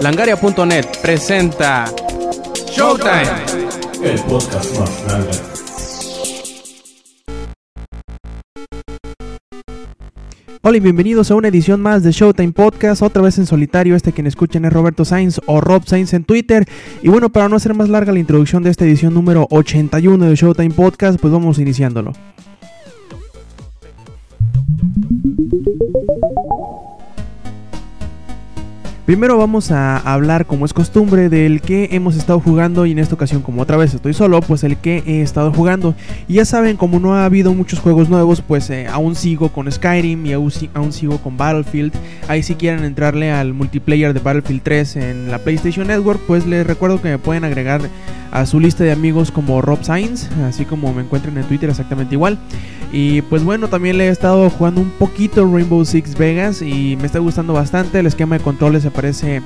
Langaria.net 0.00 0.86
presenta 1.00 1.86
Showtime, 2.70 3.30
el 4.02 4.20
podcast 4.20 4.78
más 4.78 5.04
grande. 5.06 5.54
Hola 10.66 10.78
y 10.78 10.80
bienvenidos 10.80 11.30
a 11.30 11.34
una 11.34 11.48
edición 11.48 11.82
más 11.82 12.02
de 12.02 12.10
Showtime 12.10 12.52
Podcast, 12.52 13.02
otra 13.02 13.20
vez 13.20 13.36
en 13.38 13.44
solitario, 13.44 13.96
este 13.96 14.12
quien 14.12 14.26
escuchen 14.26 14.64
es 14.64 14.72
Roberto 14.72 15.04
Sainz 15.04 15.38
o 15.44 15.60
Rob 15.60 15.86
Sainz 15.86 16.14
en 16.14 16.24
Twitter. 16.24 16.66
Y 17.02 17.08
bueno, 17.08 17.30
para 17.30 17.50
no 17.50 17.56
hacer 17.56 17.74
más 17.74 17.90
larga 17.90 18.12
la 18.12 18.18
introducción 18.18 18.62
de 18.62 18.70
esta 18.70 18.84
edición 18.86 19.12
número 19.12 19.46
81 19.50 20.24
de 20.24 20.34
Showtime 20.34 20.74
Podcast, 20.74 21.20
pues 21.20 21.32
vamos 21.32 21.58
iniciándolo. 21.58 22.12
Primero 29.06 29.36
vamos 29.36 29.70
a 29.70 29.98
hablar, 29.98 30.46
como 30.46 30.64
es 30.64 30.72
costumbre, 30.72 31.28
del 31.28 31.60
que 31.60 31.90
hemos 31.92 32.16
estado 32.16 32.40
jugando 32.40 32.86
y 32.86 32.92
en 32.92 32.98
esta 32.98 33.14
ocasión, 33.14 33.42
como 33.42 33.60
otra 33.60 33.76
vez 33.76 33.92
estoy 33.92 34.14
solo, 34.14 34.40
pues 34.40 34.64
el 34.64 34.78
que 34.78 35.02
he 35.06 35.20
estado 35.20 35.52
jugando. 35.52 35.94
Y 36.26 36.34
ya 36.34 36.46
saben, 36.46 36.78
como 36.78 36.98
no 36.98 37.14
ha 37.14 37.26
habido 37.26 37.52
muchos 37.52 37.80
juegos 37.80 38.08
nuevos, 38.08 38.40
pues 38.40 38.70
eh, 38.70 38.86
aún 38.86 39.14
sigo 39.14 39.50
con 39.50 39.70
Skyrim 39.70 40.24
y 40.24 40.32
aún, 40.32 40.50
sigo 40.90 41.18
con 41.18 41.36
Battlefield. 41.36 41.92
Ahí 42.28 42.42
si 42.42 42.54
quieren 42.54 42.82
entrarle 42.82 43.30
al 43.30 43.52
multiplayer 43.52 44.14
de 44.14 44.20
Battlefield 44.20 44.62
3 44.62 44.96
en 44.96 45.30
la 45.30 45.38
PlayStation 45.38 45.86
Network, 45.86 46.20
pues 46.26 46.46
les 46.46 46.66
recuerdo 46.66 47.02
que 47.02 47.10
me 47.10 47.18
pueden 47.18 47.44
agregar 47.44 47.82
a 48.32 48.46
su 48.46 48.58
lista 48.58 48.84
de 48.84 48.92
amigos 48.92 49.30
como 49.30 49.60
Rob 49.60 49.84
Sainz, 49.84 50.30
así 50.48 50.64
como 50.64 50.94
me 50.94 51.02
encuentran 51.02 51.36
en 51.36 51.44
Twitter 51.44 51.68
exactamente 51.68 52.14
igual. 52.14 52.38
Y 52.96 53.22
pues 53.22 53.42
bueno, 53.42 53.66
también 53.66 53.98
le 53.98 54.06
he 54.06 54.08
estado 54.08 54.48
jugando 54.50 54.80
un 54.80 54.90
poquito 54.90 55.44
Rainbow 55.52 55.84
Six 55.84 56.16
Vegas 56.16 56.62
y 56.62 56.96
me 56.96 57.06
está 57.06 57.18
gustando 57.18 57.52
bastante. 57.52 57.98
El 57.98 58.06
esquema 58.06 58.38
de 58.38 58.44
controles 58.44 58.84
parece 58.94 59.42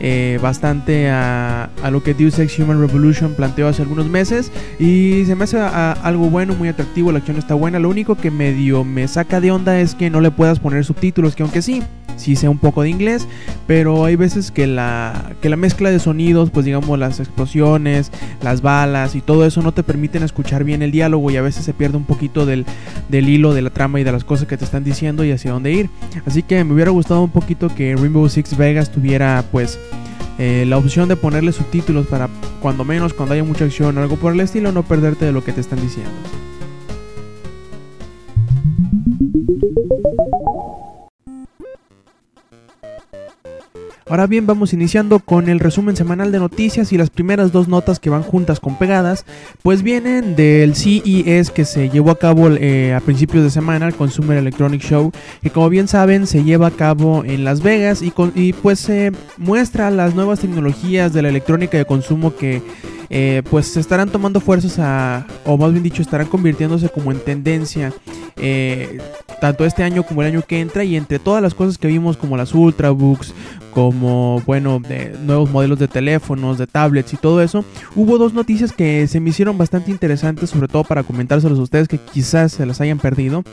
eh, 0.00 0.38
bastante 0.42 1.08
a, 1.10 1.70
lo 1.90 2.02
que 2.02 2.14
Deus 2.14 2.38
Ex 2.38 2.58
Human 2.58 2.80
Revolution 2.80 3.34
planteó 3.34 3.68
hace 3.68 3.82
algunos 3.82 4.06
meses. 4.06 4.52
Y 4.78 5.24
se 5.26 5.34
me 5.34 5.44
hace 5.44 5.58
algo 5.58 6.28
bueno, 6.30 6.54
muy 6.54 6.68
atractivo. 6.68 7.12
La 7.12 7.18
acción 7.18 7.38
está 7.38 7.54
buena. 7.54 7.78
Lo 7.78 7.88
único 7.88 8.16
que 8.16 8.30
medio 8.30 8.84
me 8.84 9.08
saca 9.08 9.40
de 9.40 9.50
onda 9.50 9.80
es 9.80 9.94
que 9.94 10.10
no 10.10 10.20
le 10.20 10.30
puedas 10.30 10.60
poner 10.60 10.84
subtítulos, 10.84 11.34
que 11.34 11.42
aunque 11.42 11.62
sí, 11.62 11.82
sí 12.18 12.36
sé 12.36 12.48
un 12.48 12.58
poco 12.58 12.82
de 12.82 12.90
inglés, 12.90 13.26
pero 13.66 14.04
hay 14.04 14.16
veces 14.16 14.50
que 14.50 14.66
la, 14.66 15.32
que 15.40 15.48
la 15.48 15.56
mezcla 15.56 15.90
de 15.90 15.98
sonidos, 15.98 16.50
pues 16.50 16.66
digamos 16.66 16.98
las 16.98 17.20
explosiones, 17.20 18.10
las 18.42 18.60
balas 18.62 19.14
y 19.14 19.20
todo 19.20 19.46
eso 19.46 19.62
no 19.62 19.72
te 19.72 19.82
permiten 19.82 20.22
escuchar 20.22 20.64
bien 20.64 20.82
el 20.82 20.90
diálogo 20.90 21.30
y 21.30 21.36
a 21.36 21.42
veces 21.42 21.64
se 21.64 21.72
pierde 21.72 21.96
un 21.96 22.04
poquito 22.04 22.46
del, 22.46 22.66
del 23.08 23.28
hilo 23.28 23.54
de 23.54 23.62
la 23.62 23.70
trama 23.70 24.00
y 24.00 24.04
de 24.04 24.12
las 24.12 24.24
cosas 24.24 24.46
que 24.46 24.56
te 24.56 24.64
están 24.64 24.84
diciendo 24.84 25.24
y 25.24 25.32
hacia 25.32 25.52
dónde 25.52 25.72
ir. 25.72 25.90
Así 26.26 26.42
que 26.42 26.62
me 26.64 26.74
hubiera 26.74 26.90
gustado 26.90 27.22
un 27.22 27.30
poquito 27.30 27.74
que 27.74 27.94
Rainbow 27.96 28.28
Six 28.28 28.56
Vegas 28.56 28.90
tuviera 28.90 29.44
pues... 29.50 29.78
Eh, 30.40 30.64
la 30.68 30.76
opción 30.76 31.08
de 31.08 31.16
ponerle 31.16 31.50
subtítulos 31.50 32.06
para 32.06 32.28
cuando 32.62 32.84
menos 32.84 33.12
cuando 33.12 33.34
haya 33.34 33.42
mucha 33.42 33.64
acción 33.64 33.98
o 33.98 34.00
algo 34.00 34.14
por 34.14 34.32
el 34.32 34.38
estilo 34.38 34.70
no 34.70 34.84
perderte 34.84 35.24
de 35.24 35.32
lo 35.32 35.42
que 35.42 35.52
te 35.52 35.60
están 35.60 35.80
diciendo. 35.80 36.12
Ahora 44.10 44.26
bien, 44.26 44.46
vamos 44.46 44.72
iniciando 44.72 45.18
con 45.18 45.50
el 45.50 45.60
resumen 45.60 45.94
semanal 45.94 46.32
de 46.32 46.38
noticias 46.38 46.94
y 46.94 46.96
las 46.96 47.10
primeras 47.10 47.52
dos 47.52 47.68
notas 47.68 47.98
que 47.98 48.08
van 48.08 48.22
juntas 48.22 48.58
con 48.58 48.78
pegadas, 48.78 49.26
pues 49.62 49.82
vienen 49.82 50.34
del 50.34 50.74
CES 50.74 51.50
que 51.50 51.66
se 51.66 51.90
llevó 51.90 52.12
a 52.12 52.18
cabo 52.18 52.48
eh, 52.48 52.94
a 52.94 53.00
principios 53.00 53.44
de 53.44 53.50
semana, 53.50 53.86
el 53.86 53.94
Consumer 53.94 54.38
Electronic 54.38 54.80
Show, 54.80 55.12
que 55.42 55.50
como 55.50 55.68
bien 55.68 55.88
saben 55.88 56.26
se 56.26 56.42
lleva 56.42 56.68
a 56.68 56.70
cabo 56.70 57.22
en 57.22 57.44
Las 57.44 57.62
Vegas 57.62 58.00
y, 58.00 58.10
y 58.34 58.54
pues 58.54 58.80
se 58.80 59.12
muestra 59.36 59.90
las 59.90 60.14
nuevas 60.14 60.40
tecnologías 60.40 61.12
de 61.12 61.20
la 61.20 61.28
electrónica 61.28 61.76
de 61.76 61.84
consumo 61.84 62.34
que 62.34 62.62
eh, 63.10 63.42
pues 63.50 63.76
estarán 63.76 64.10
tomando 64.10 64.40
fuerzas 64.40 64.78
a, 64.78 65.26
o 65.44 65.56
más 65.56 65.72
bien 65.72 65.82
dicho, 65.82 66.02
estarán 66.02 66.26
convirtiéndose 66.26 66.88
como 66.88 67.12
en 67.12 67.20
tendencia 67.20 67.92
eh, 68.40 68.98
tanto 69.40 69.64
este 69.64 69.82
año 69.82 70.02
como 70.02 70.22
el 70.22 70.28
año 70.28 70.42
que 70.46 70.60
entra 70.60 70.84
y 70.84 70.96
entre 70.96 71.18
todas 71.18 71.42
las 71.42 71.54
cosas 71.54 71.78
que 71.78 71.88
vimos 71.88 72.16
como 72.16 72.36
las 72.36 72.54
ultrabooks, 72.54 73.34
como 73.72 74.42
bueno, 74.44 74.80
de 74.80 75.14
nuevos 75.22 75.50
modelos 75.50 75.78
de 75.78 75.86
teléfonos, 75.86 76.58
de 76.58 76.66
tablets 76.66 77.12
y 77.12 77.16
todo 77.16 77.40
eso, 77.40 77.64
hubo 77.94 78.18
dos 78.18 78.34
noticias 78.34 78.72
que 78.72 79.06
se 79.06 79.20
me 79.20 79.30
hicieron 79.30 79.56
bastante 79.56 79.92
interesantes, 79.92 80.50
sobre 80.50 80.66
todo 80.66 80.82
para 80.82 81.04
comentárselos 81.04 81.58
a 81.58 81.62
ustedes 81.62 81.86
que 81.86 81.98
quizás 81.98 82.52
se 82.52 82.66
las 82.66 82.80
hayan 82.80 82.98
perdido. 82.98 83.44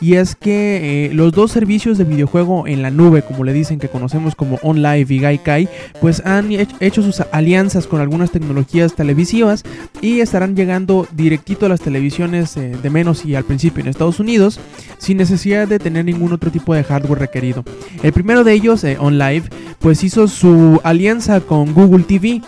Y 0.00 0.14
es 0.14 0.34
que 0.34 1.06
eh, 1.06 1.14
los 1.14 1.32
dos 1.32 1.52
servicios 1.52 1.98
de 1.98 2.04
videojuego 2.04 2.66
en 2.66 2.82
la 2.82 2.90
nube, 2.90 3.22
como 3.22 3.44
le 3.44 3.52
dicen 3.52 3.78
que 3.78 3.88
conocemos 3.88 4.34
como 4.34 4.58
OnLive 4.62 5.14
y 5.14 5.18
Gaikai, 5.18 5.68
pues 6.00 6.24
han 6.26 6.50
hecho 6.52 7.02
sus 7.02 7.20
alianzas 7.32 7.86
con 7.86 8.00
algunas 8.00 8.30
tecnologías 8.30 8.94
televisivas 9.02 9.64
y 10.00 10.20
estarán 10.20 10.54
llegando 10.54 11.08
directito 11.12 11.66
a 11.66 11.68
las 11.68 11.80
televisiones 11.80 12.56
eh, 12.56 12.76
de 12.80 12.90
menos 12.90 13.24
y 13.24 13.34
al 13.34 13.42
principio 13.42 13.82
en 13.82 13.88
Estados 13.88 14.20
Unidos 14.20 14.60
sin 14.98 15.16
necesidad 15.16 15.66
de 15.66 15.80
tener 15.80 16.04
ningún 16.04 16.32
otro 16.32 16.52
tipo 16.52 16.72
de 16.72 16.84
hardware 16.84 17.18
requerido. 17.18 17.64
El 18.04 18.12
primero 18.12 18.44
de 18.44 18.52
ellos, 18.52 18.84
eh, 18.84 18.96
OnLive, 19.00 19.48
pues 19.80 20.04
hizo 20.04 20.28
su 20.28 20.80
alianza 20.84 21.40
con 21.40 21.74
Google 21.74 22.04
TV. 22.04 22.42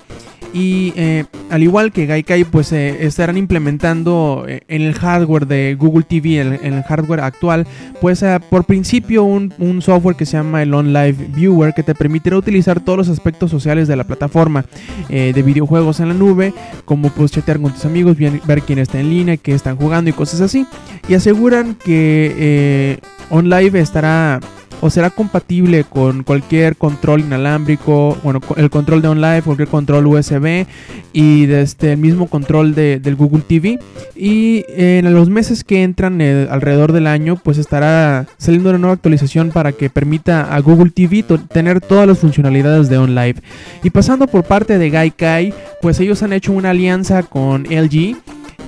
Y 0.55 0.93
eh, 0.95 1.25
al 1.51 1.65
igual 1.65 1.91
que 1.91 2.07
Gaikai, 2.07 2.45
pues 2.45 2.71
eh, 2.71 3.05
estarán 3.05 3.37
implementando 3.37 4.45
eh, 4.47 4.61
en 4.69 4.83
el 4.83 4.95
hardware 4.95 5.49
de 5.49 5.75
Google 5.77 6.05
TV, 6.05 6.41
en, 6.41 6.75
el 6.75 6.83
hardware 6.85 7.23
actual, 7.23 7.67
pues 8.01 8.25
por 8.49 8.65
principio 8.65 9.25
un, 9.25 9.53
software 9.83 10.15
que 10.15 10.25
se 10.25 10.37
llama 10.37 10.63
el 10.63 10.73
OnLive 10.73 11.31
Viewer, 11.35 11.75
que 11.75 11.83
te 11.83 11.97
permitirá 11.97 12.39
utilizar 12.39 12.79
todos 12.79 12.97
los 12.97 13.09
aspectos 13.09 13.51
sociales 13.51 13.89
de 13.89 13.97
la 13.97 14.05
plataforma 14.05 14.65
de 15.09 15.43
videojuegos 15.43 15.99
en 15.99 16.09
la 16.09 16.15
nube, 16.15 16.55
como 16.85 17.11
pues 17.11 17.33
chatear 17.33 17.61
con 17.61 17.73
tus 17.73 17.85
amigos, 17.85 18.17
ver 18.17 18.63
quién 18.63 18.79
está 18.79 19.01
en 19.01 19.11
línea, 19.11 19.37
qué 19.37 19.55
están 19.55 19.77
jugando 19.77 20.11
y 20.11 20.13
cosas 20.13 20.41
así. 20.41 20.67
Y 21.09 21.15
aseguran 21.15 21.75
que 21.75 23.01
OnLive 23.31 23.81
estará 23.81 24.39
o 24.85 24.91
será 24.91 25.09
compatible 25.09 25.83
con 25.85 26.25
cualquier 26.25 26.77
control 26.77 27.21
inalámbrico, 27.21 28.19
bueno, 28.23 28.41
el 28.59 28.69
control 28.69 29.01
de 29.01 29.09
OnLive, 29.09 29.41
cualquier 29.41 29.69
control 29.69 30.07
USB 30.07 30.67
y 31.15 31.47
desde 31.47 31.57
el 31.57 31.63
este 31.63 31.97
mismo 31.97 32.27
control 32.27 32.75
de, 32.75 33.01
del 33.01 33.17
Google 33.17 33.45
TV. 33.49 33.79
Y 34.15 34.63
en 34.69 35.11
los 35.15 35.31
meses 35.31 35.65
que 35.65 35.85
entran 35.85 36.21
eh, 36.21 36.49
alrededor 36.51 36.93
del 36.93 37.07
año, 37.07 37.37
pues 37.43 37.57
estará 37.57 38.27
saliendo 38.37 38.69
una 38.69 38.79
nueva 38.79 38.93
actualización 38.93 39.53
para 39.53 39.73
que 39.73 39.89
permita 39.89 40.55
a 40.55 40.61
Google 40.61 40.91
TV 40.91 41.25
tener 41.51 41.81
todas 41.81 42.07
las 42.07 42.19
funcionalidades 42.19 42.91
de 42.91 42.99
OnLive. 42.99 43.41
Y 43.83 43.89
pasando 43.89 44.27
por 44.27 44.45
parte 44.45 44.77
de 44.77 44.91
Gaikai, 44.91 45.55
pues 45.81 45.99
ellos 45.99 46.23
han 46.23 46.35
hecho 46.35 46.53
una 46.53 46.71
alianza 46.71 47.23
con 47.23 47.63
LG 47.63 48.19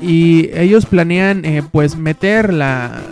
y 0.03 0.51
ellos 0.55 0.87
planean 0.87 1.45
eh, 1.45 1.63
pues 1.71 1.97
meter 1.97 2.53
la, 2.53 3.03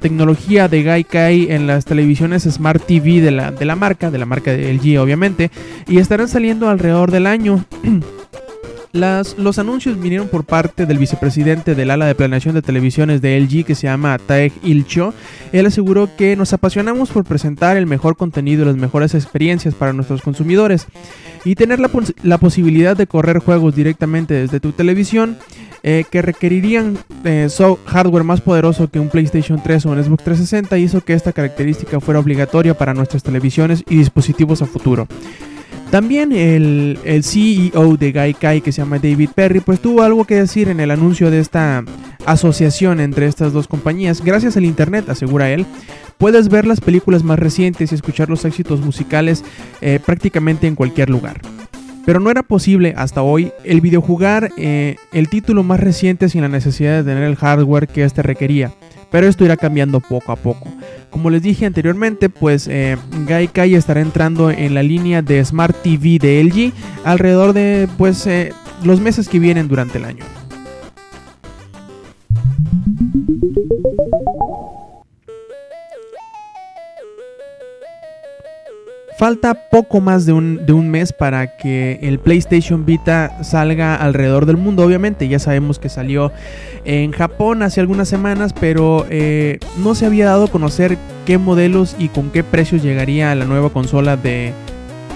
tecnología 0.00 0.68
de 0.68 0.82
Gaikai 0.82 1.52
en 1.52 1.66
las 1.66 1.84
televisiones 1.84 2.42
Smart 2.42 2.84
TV 2.84 3.20
de 3.20 3.30
la, 3.30 3.52
de 3.52 3.64
la 3.64 3.76
marca, 3.76 4.10
de 4.10 4.18
la 4.18 4.26
marca 4.26 4.50
de 4.52 4.72
LG 4.72 5.00
obviamente, 5.00 5.50
y 5.86 5.98
estarán 5.98 6.28
saliendo 6.28 6.68
alrededor 6.68 7.10
del 7.10 7.26
año. 7.26 7.64
Las, 8.92 9.36
los 9.36 9.58
anuncios 9.58 10.00
vinieron 10.00 10.28
por 10.28 10.44
parte 10.44 10.86
del 10.86 10.96
vicepresidente 10.96 11.74
del 11.74 11.90
ala 11.90 12.06
de 12.06 12.14
planeación 12.14 12.54
de 12.54 12.62
televisiones 12.62 13.20
de 13.20 13.38
LG 13.38 13.66
que 13.66 13.74
se 13.74 13.86
llama 13.86 14.16
Taeg 14.18 14.52
Ilcho. 14.62 15.12
Él 15.52 15.66
aseguró 15.66 16.08
que 16.16 16.36
nos 16.36 16.54
apasionamos 16.54 17.10
por 17.10 17.24
presentar 17.24 17.76
el 17.76 17.86
mejor 17.86 18.16
contenido 18.16 18.62
y 18.62 18.66
las 18.66 18.76
mejores 18.76 19.14
experiencias 19.14 19.74
para 19.74 19.92
nuestros 19.92 20.22
consumidores 20.22 20.86
y 21.44 21.54
tener 21.54 21.80
la, 21.80 22.38
posibilidad 22.38 22.96
de 22.96 23.06
correr 23.06 23.38
juegos 23.38 23.74
directamente 23.74 24.34
desde 24.34 24.60
tu 24.60 24.72
televisión 24.72 25.36
eh, 25.82 26.04
que 26.10 26.22
requerirían 26.22 26.98
eh, 27.24 27.48
hardware 27.86 28.24
más 28.24 28.40
poderoso 28.40 28.88
que 28.88 29.00
un 29.00 29.08
PlayStation 29.08 29.62
3 29.62 29.86
o 29.86 29.90
un 29.90 30.02
Xbox 30.02 30.24
360 30.24 30.78
hizo 30.78 31.02
que 31.02 31.12
esta 31.12 31.32
característica 31.32 32.00
fuera 32.00 32.20
obligatoria 32.20 32.76
para 32.76 32.94
nuestras 32.94 33.22
televisiones 33.22 33.84
y 33.88 33.98
dispositivos 33.98 34.62
a 34.62 34.66
futuro. 34.66 35.06
También 35.90 36.32
el, 36.32 36.98
CEO 37.22 37.96
de 37.96 38.12
Gaikai, 38.12 38.60
que 38.60 38.72
se 38.72 38.82
llama 38.82 38.98
David 38.98 39.30
Perry, 39.34 39.60
pues 39.60 39.80
tuvo 39.80 40.02
algo 40.02 40.26
que 40.26 40.34
decir 40.34 40.68
en 40.68 40.80
el 40.80 40.90
anuncio 40.90 41.30
de 41.30 41.40
esta 41.40 41.82
asociación 42.26 43.00
entre 43.00 43.26
estas 43.26 43.54
dos 43.54 43.68
compañías. 43.68 44.22
Gracias 44.22 44.58
al 44.58 44.66
Internet, 44.66 45.08
asegura 45.08 45.50
él, 45.50 45.64
puedes 46.18 46.50
ver 46.50 46.66
las 46.66 46.82
películas 46.82 47.24
más 47.24 47.38
recientes 47.38 47.90
y 47.90 47.94
escuchar 47.94 48.28
los 48.28 48.44
éxitos 48.44 48.82
musicales 48.82 49.42
eh, 49.80 49.98
prácticamente 50.04 50.66
en 50.66 50.74
cualquier 50.74 51.08
lugar. 51.08 51.40
Pero 52.04 52.20
no 52.20 52.30
era 52.30 52.42
posible 52.42 52.92
hasta 52.96 53.22
hoy 53.22 53.52
el 53.64 53.80
videojugar 53.80 54.50
eh, 54.58 54.96
el 55.12 55.28
título 55.30 55.62
más 55.62 55.80
reciente 55.80 56.28
sin 56.28 56.42
la 56.42 56.48
necesidad 56.48 56.98
de 56.98 57.04
tener 57.04 57.22
el 57.22 57.36
hardware 57.36 57.88
que 57.88 58.04
éste 58.04 58.22
requería. 58.22 58.72
Pero 59.10 59.26
esto 59.26 59.44
irá 59.44 59.56
cambiando 59.56 60.00
poco 60.00 60.32
a 60.32 60.36
poco. 60.36 60.68
Como 61.10 61.30
les 61.30 61.42
dije 61.42 61.66
anteriormente, 61.66 62.28
pues 62.28 62.68
eh, 62.68 62.96
Gaikai 63.26 63.74
estará 63.74 64.00
entrando 64.00 64.50
en 64.50 64.74
la 64.74 64.82
línea 64.82 65.22
de 65.22 65.42
Smart 65.44 65.76
TV 65.82 66.18
de 66.18 66.42
LG 66.44 66.72
alrededor 67.04 67.54
de 67.54 67.88
pues 67.96 68.26
eh, 68.26 68.52
los 68.84 69.00
meses 69.00 69.28
que 69.28 69.38
vienen 69.38 69.68
durante 69.68 69.98
el 69.98 70.04
año. 70.04 70.24
Falta 79.18 79.68
poco 79.68 80.00
más 80.00 80.26
de 80.26 80.32
un, 80.32 80.64
de 80.64 80.72
un, 80.72 80.88
mes 80.88 81.12
para 81.12 81.56
que 81.56 81.98
el 82.02 82.20
PlayStation 82.20 82.86
Vita 82.86 83.42
salga 83.42 83.96
alrededor 83.96 84.46
del 84.46 84.56
mundo. 84.56 84.84
Obviamente, 84.84 85.26
ya 85.26 85.40
sabemos 85.40 85.80
que 85.80 85.88
salió 85.88 86.30
en 86.84 87.10
Japón 87.10 87.64
hace 87.64 87.80
algunas 87.80 88.08
semanas, 88.08 88.54
pero 88.58 89.06
eh, 89.10 89.58
no 89.82 89.96
se 89.96 90.06
había 90.06 90.26
dado 90.26 90.44
a 90.44 90.48
conocer 90.48 90.96
qué 91.26 91.36
modelos 91.36 91.96
y 91.98 92.08
con 92.08 92.30
qué 92.30 92.44
precios 92.44 92.84
llegaría 92.84 93.34
la 93.34 93.44
nueva 93.44 93.70
consola 93.70 94.16
de, 94.16 94.52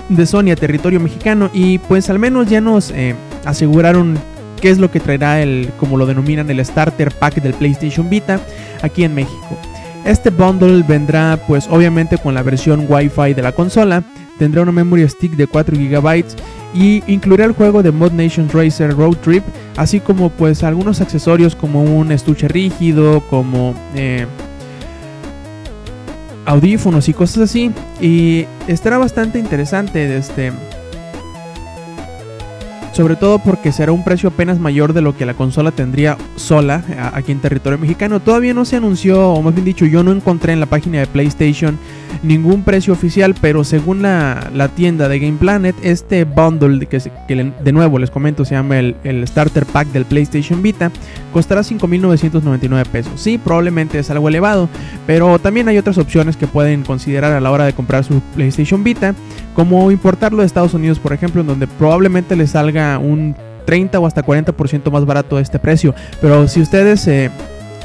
de 0.08 0.26
Sony 0.26 0.50
a 0.50 0.56
territorio 0.56 0.98
mexicano. 0.98 1.48
Y 1.55 1.78
pues 1.78 2.10
al 2.10 2.19
menos 2.19 2.48
ya 2.48 2.60
nos 2.60 2.90
eh, 2.90 3.14
aseguraron 3.44 4.19
qué 4.60 4.70
es 4.70 4.78
lo 4.78 4.90
que 4.90 4.98
traerá 4.98 5.40
el, 5.40 5.70
como 5.78 5.96
lo 5.96 6.06
denominan, 6.06 6.50
el 6.50 6.64
starter 6.64 7.12
pack 7.12 7.40
del 7.40 7.55
PlayStation 7.55 8.10
Vita 8.10 8.40
aquí 8.82 9.05
en 9.05 9.14
México. 9.14 9.56
Este 10.04 10.31
bundle 10.31 10.82
vendrá 10.82 11.38
pues 11.46 11.69
obviamente 11.70 12.19
con 12.19 12.34
la 12.34 12.43
versión 12.43 12.87
Wi-Fi 12.88 13.34
de 13.34 13.43
la 13.43 13.52
consola, 13.52 14.02
tendrá 14.38 14.62
una 14.62 14.72
memory 14.72 15.08
stick 15.08 15.32
de 15.37 15.46
4 15.46 15.76
GB 15.76 16.25
y 16.75 17.02
incluirá 17.06 17.44
el 17.44 17.52
juego 17.52 17.82
de 17.82 17.93
Mod 17.93 18.12
Nations 18.12 18.52
Racer 18.52 18.96
Road 18.96 19.16
Trip, 19.19 19.44
así 19.76 20.00
como 20.00 20.31
pues 20.31 20.64
algunos 20.64 21.00
accesorios 21.00 21.54
como 21.54 21.82
un 21.84 22.10
estuche 22.10 22.49
rígido, 22.49 23.22
como 23.28 23.75
eh, 23.94 24.26
audífonos 26.46 27.08
y 27.08 27.12
cosas 27.12 27.44
así. 27.44 27.70
Y 28.00 28.46
estará 28.66 28.98
bastante 28.98 29.38
interesante 29.38 30.16
este 30.16 30.52
sobre 32.93 33.17
todo 33.17 33.39
porque 33.39 33.73
será 33.73 33.93
un 33.93 34.05
precio 34.05 34.29
apenas 34.29 34.59
mayor 34.59 34.93
de 34.93 35.00
lo 35.00 35.17
que 35.17 35.27
la 35.27 35.35
consola 35.35 35.73
tendría 35.73 36.17
sola 36.37 36.85
aquí 37.15 37.33
en 37.33 37.41
territorio 37.41 37.79
mexicano. 37.79 38.21
Todavía 38.21 38.55
no 38.55 38.65
se 38.65 38.77
anunció, 38.77 39.31
o 39.31 39.43
más 39.43 39.55
bien 39.55 39.65
dicho, 39.65 39.87
yo 39.87 40.03
no 40.03 40.12
encontré 40.12 40.53
en 40.53 40.61
la 40.61 40.67
página 40.67 41.00
de 41.00 41.06
PlayStation 41.06 41.79
ningún 42.23 42.62
precio 42.62 42.93
oficial, 42.93 43.35
pero 43.41 43.64
según 43.64 44.03
la, 44.03 44.70
tienda 44.75 45.09
de 45.09 45.19
Game 45.19 45.38
Planet, 45.38 45.75
este 45.82 46.25
bundle 46.25 46.87
que, 46.87 46.99
que, 47.29 47.53
de 47.64 47.73
nuevo 47.73 47.99
les 47.99 48.11
comento 48.11 48.44
se 48.44 48.55
llama 48.55 48.79
el, 48.79 48.97
el 49.05 49.26
Starter 49.26 49.67
Pack 49.67 49.88
del 49.88 50.05
PlayStation 50.05 50.62
Vita, 50.62 50.91
costará 51.32 51.62
5.999 51.62 52.87
pesos. 52.87 53.20
Sí, 53.20 53.38
probablemente 53.38 53.99
es 53.99 54.11
algo 54.11 54.29
elevado, 54.29 54.69
pero 55.06 55.38
también 55.38 55.69
hay 55.69 55.79
otras 55.79 55.99
opciones 55.99 56.37
que 56.37 56.47
pueden 56.47 56.82
considerar 56.82 57.32
a 57.32 57.41
la 57.41 57.50
hora 57.50 57.64
de 57.64 57.73
comprar 57.73 58.05
su 58.05 58.20
PlayStation 58.35 58.85
Vita, 58.85 59.15
como 59.55 59.91
importarlo 59.91 60.41
de 60.41 60.47
Estados 60.47 60.75
Unidos, 60.75 60.99
por 60.99 61.12
ejemplo, 61.12 61.41
en 61.41 61.47
donde 61.47 61.67
probablemente 61.67 62.37
les 62.37 62.50
salga 62.50 62.99
un 62.99 63.35
30 63.65 64.00
o 64.00 64.06
hasta 64.06 64.25
40% 64.25 64.91
más 64.91 65.05
barato 65.05 65.38
este 65.38 65.58
precio. 65.58 65.94
Pero 66.20 66.49
si 66.49 66.61
ustedes 66.61 67.06
eh, 67.08 67.31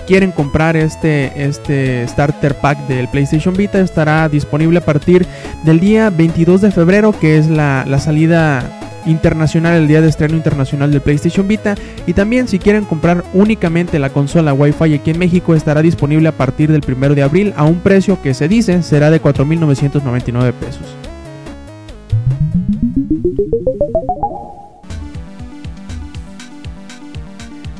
quieren 0.07 0.31
comprar 0.31 0.75
este, 0.75 1.31
este 1.35 2.07
starter 2.07 2.55
pack 2.55 2.87
del 2.87 3.07
PlayStation 3.09 3.53
Vita, 3.53 3.79
estará 3.79 4.27
disponible 4.29 4.79
a 4.79 4.85
partir 4.85 5.27
del 5.63 5.79
día 5.79 6.09
22 6.09 6.61
de 6.61 6.71
febrero, 6.71 7.11
que 7.11 7.37
es 7.37 7.47
la, 7.47 7.85
la 7.85 7.99
salida 7.99 8.63
internacional, 9.05 9.75
el 9.75 9.87
día 9.87 10.01
de 10.01 10.09
estreno 10.09 10.35
internacional 10.35 10.91
del 10.91 11.01
PlayStation 11.01 11.47
Vita. 11.47 11.75
Y 12.05 12.13
también 12.13 12.47
si 12.47 12.57
quieren 12.59 12.85
comprar 12.85 13.23
únicamente 13.33 13.99
la 13.99 14.09
consola 14.09 14.53
Wi-Fi 14.53 14.95
aquí 14.95 15.11
en 15.11 15.19
México, 15.19 15.55
estará 15.55 15.81
disponible 15.81 16.27
a 16.29 16.33
partir 16.33 16.71
del 16.71 16.81
1 16.85 17.15
de 17.15 17.23
abril 17.23 17.53
a 17.55 17.65
un 17.65 17.79
precio 17.79 18.21
que 18.21 18.33
se 18.33 18.47
dice 18.47 18.81
será 18.83 19.09
de 19.09 19.21
4.999 19.21 20.53
pesos. 20.53 21.06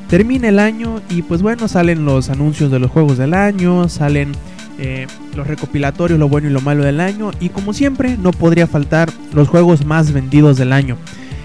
Termina 0.10 0.48
el 0.48 0.60
año 0.60 1.02
y 1.10 1.22
pues 1.22 1.42
bueno, 1.42 1.68
salen 1.68 2.06
los 2.06 2.30
anuncios 2.30 2.72
de 2.72 2.80
los 2.80 2.90
juegos 2.90 3.18
del 3.18 3.34
año, 3.34 3.90
salen 3.90 4.32
eh, 4.80 5.06
los 5.36 5.48
recopilatorios, 5.48 6.18
lo 6.18 6.30
bueno 6.30 6.48
y 6.48 6.52
lo 6.52 6.62
malo 6.62 6.84
del 6.84 7.02
año 7.02 7.32
y 7.42 7.50
como 7.50 7.74
siempre 7.74 8.16
no 8.18 8.32
podría 8.32 8.68
faltar 8.68 9.12
los 9.34 9.50
juegos 9.50 9.86
más 9.86 10.14
vendidos 10.14 10.58
del 10.58 10.72
año. 10.72 10.98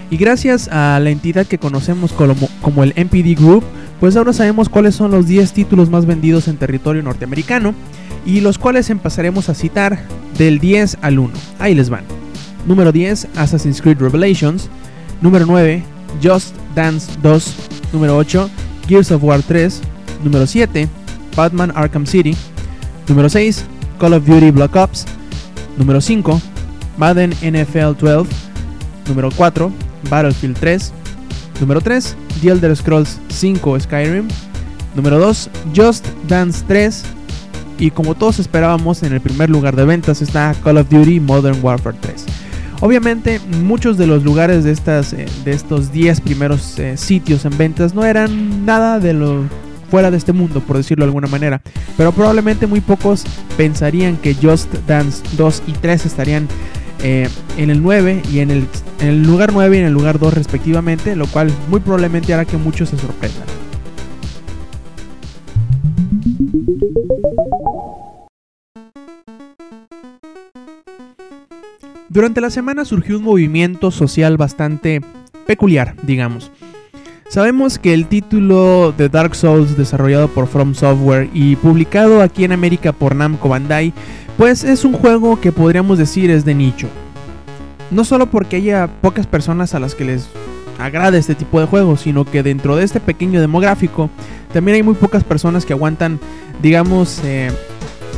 Y 0.09 0.17
gracias 0.17 0.69
a 0.69 0.99
la 1.01 1.09
entidad 1.09 1.45
que 1.45 1.57
conocemos 1.57 2.13
como, 2.13 2.35
como 2.61 2.83
el 2.83 2.93
MPD 2.95 3.37
Group, 3.37 3.63
pues 3.99 4.15
ahora 4.15 4.31
sabemos 4.31 4.69
cuáles 4.69 4.95
son 4.95 5.11
los 5.11 5.27
10 5.27 5.51
títulos 5.51 5.89
más 5.89 6.05
vendidos 6.05 6.47
en 6.47 6.57
territorio 6.57 7.03
norteamericano 7.03 7.73
y 8.25 8.39
los 8.39 8.57
cuales 8.57 8.89
empezaremos 8.89 9.49
a 9.49 9.55
citar 9.55 9.99
del 10.37 10.59
10 10.59 10.99
al 11.01 11.19
1. 11.19 11.33
Ahí 11.59 11.75
les 11.75 11.89
van. 11.89 12.05
Número 12.65 12.93
10, 12.93 13.27
Assassin's 13.35 13.81
Creed 13.81 13.99
Revelations. 13.99 14.69
Número 15.21 15.45
9, 15.45 15.83
Just 16.21 16.55
Dance 16.75 17.11
2 17.21 17.72
Número 17.93 18.17
8, 18.17 18.49
Gears 18.87 19.11
of 19.11 19.23
War 19.23 19.41
3. 19.41 19.81
Número 20.23 20.47
7, 20.47 20.89
Batman 21.35 21.71
Arkham 21.75 22.05
City. 22.05 22.35
Número 23.07 23.29
6, 23.29 23.63
Call 23.99 24.13
of 24.13 24.25
Duty 24.25 24.51
Black 24.51 24.75
Ops. 24.75 25.05
Número 25.77 26.01
5, 26.01 26.41
Madden 26.97 27.31
NFL 27.41 27.93
12. 27.99 28.29
Número 29.07 29.29
4, 29.31 29.71
Battlefield 30.09 30.57
3. 30.59 30.91
Número 31.61 31.79
3, 31.81 32.15
The 32.41 32.49
Elder 32.49 32.75
Scrolls 32.75 33.19
5 33.29 33.79
Skyrim. 33.81 34.27
Número 34.95 35.19
2, 35.19 35.49
Just 35.75 36.07
Dance 36.27 36.63
3. 36.67 37.03
Y 37.79 37.91
como 37.91 38.15
todos 38.15 38.39
esperábamos, 38.39 39.03
en 39.03 39.13
el 39.13 39.21
primer 39.21 39.49
lugar 39.49 39.75
de 39.75 39.85
ventas 39.85 40.21
está 40.21 40.55
Call 40.63 40.77
of 40.77 40.89
Duty 40.89 41.19
Modern 41.19 41.59
Warfare 41.61 41.97
3. 41.99 42.25
Obviamente 42.81 43.39
muchos 43.61 43.97
de 43.97 44.07
los 44.07 44.23
lugares 44.23 44.63
de, 44.63 44.71
estas, 44.71 45.13
eh, 45.13 45.25
de 45.45 45.51
estos 45.51 45.91
10 45.91 46.21
primeros 46.21 46.77
eh, 46.79 46.97
sitios 46.97 47.45
en 47.45 47.57
ventas 47.57 47.93
no 47.93 48.03
eran 48.03 48.65
nada 48.65 48.99
de 48.99 49.13
lo 49.13 49.43
fuera 49.89 50.09
de 50.09 50.17
este 50.17 50.33
mundo, 50.33 50.59
por 50.59 50.75
decirlo 50.75 51.05
de 51.05 51.09
alguna 51.09 51.27
manera. 51.27 51.61
Pero 51.97 52.11
probablemente 52.11 52.65
muy 52.65 52.81
pocos 52.81 53.25
pensarían 53.57 54.17
que 54.17 54.33
Just 54.33 54.73
Dance 54.87 55.21
2 55.37 55.63
y 55.67 55.73
3 55.73 56.05
estarían 56.07 56.47
eh, 57.03 57.29
en 57.57 57.69
el 57.69 57.83
9 57.83 58.23
y 58.31 58.39
en 58.39 58.49
el, 58.49 58.67
en 58.99 59.07
el 59.07 59.23
lugar 59.23 59.53
9 59.53 59.75
y 59.75 59.79
en 59.81 59.85
el 59.85 59.93
lugar 59.93 60.17
2 60.17 60.33
respectivamente, 60.33 61.15
lo 61.15 61.27
cual 61.27 61.51
muy 61.69 61.79
probablemente 61.79 62.33
hará 62.33 62.45
que 62.45 62.57
muchos 62.57 62.89
se 62.89 62.97
sorprendan. 62.97 63.52
Durante 72.13 72.41
la 72.41 72.51
semana 72.51 72.85
surgió 72.85 73.17
un 73.17 73.23
movimiento 73.23 73.89
social 73.89 74.37
bastante 74.37 75.01
peculiar, 75.47 75.95
digamos. 76.03 76.51
Sabemos 77.27 77.79
que 77.79 77.95
el 77.95 78.05
título 78.05 78.93
de 78.95 79.09
Dark 79.09 79.33
Souls 79.33 79.75
desarrollado 79.75 80.27
por 80.27 80.45
From 80.45 80.75
Software 80.75 81.31
y 81.33 81.55
publicado 81.55 82.21
aquí 82.21 82.43
en 82.43 82.51
América 82.51 82.91
por 82.91 83.15
Namco 83.15 83.49
Bandai, 83.49 83.93
pues 84.37 84.63
es 84.63 84.85
un 84.85 84.93
juego 84.93 85.41
que 85.41 85.51
podríamos 85.51 85.97
decir 85.97 86.29
es 86.29 86.45
de 86.45 86.53
nicho. 86.53 86.87
No 87.89 88.05
solo 88.05 88.27
porque 88.27 88.57
haya 88.57 88.87
pocas 89.01 89.25
personas 89.25 89.73
a 89.73 89.79
las 89.79 89.95
que 89.95 90.05
les 90.05 90.29
agrade 90.77 91.17
este 91.17 91.33
tipo 91.33 91.59
de 91.59 91.65
juegos, 91.65 92.01
sino 92.01 92.25
que 92.25 92.43
dentro 92.43 92.75
de 92.75 92.83
este 92.83 92.99
pequeño 92.99 93.41
demográfico 93.41 94.11
también 94.53 94.75
hay 94.75 94.83
muy 94.83 94.93
pocas 94.93 95.23
personas 95.23 95.65
que 95.65 95.73
aguantan, 95.73 96.19
digamos, 96.61 97.21
eh, 97.23 97.51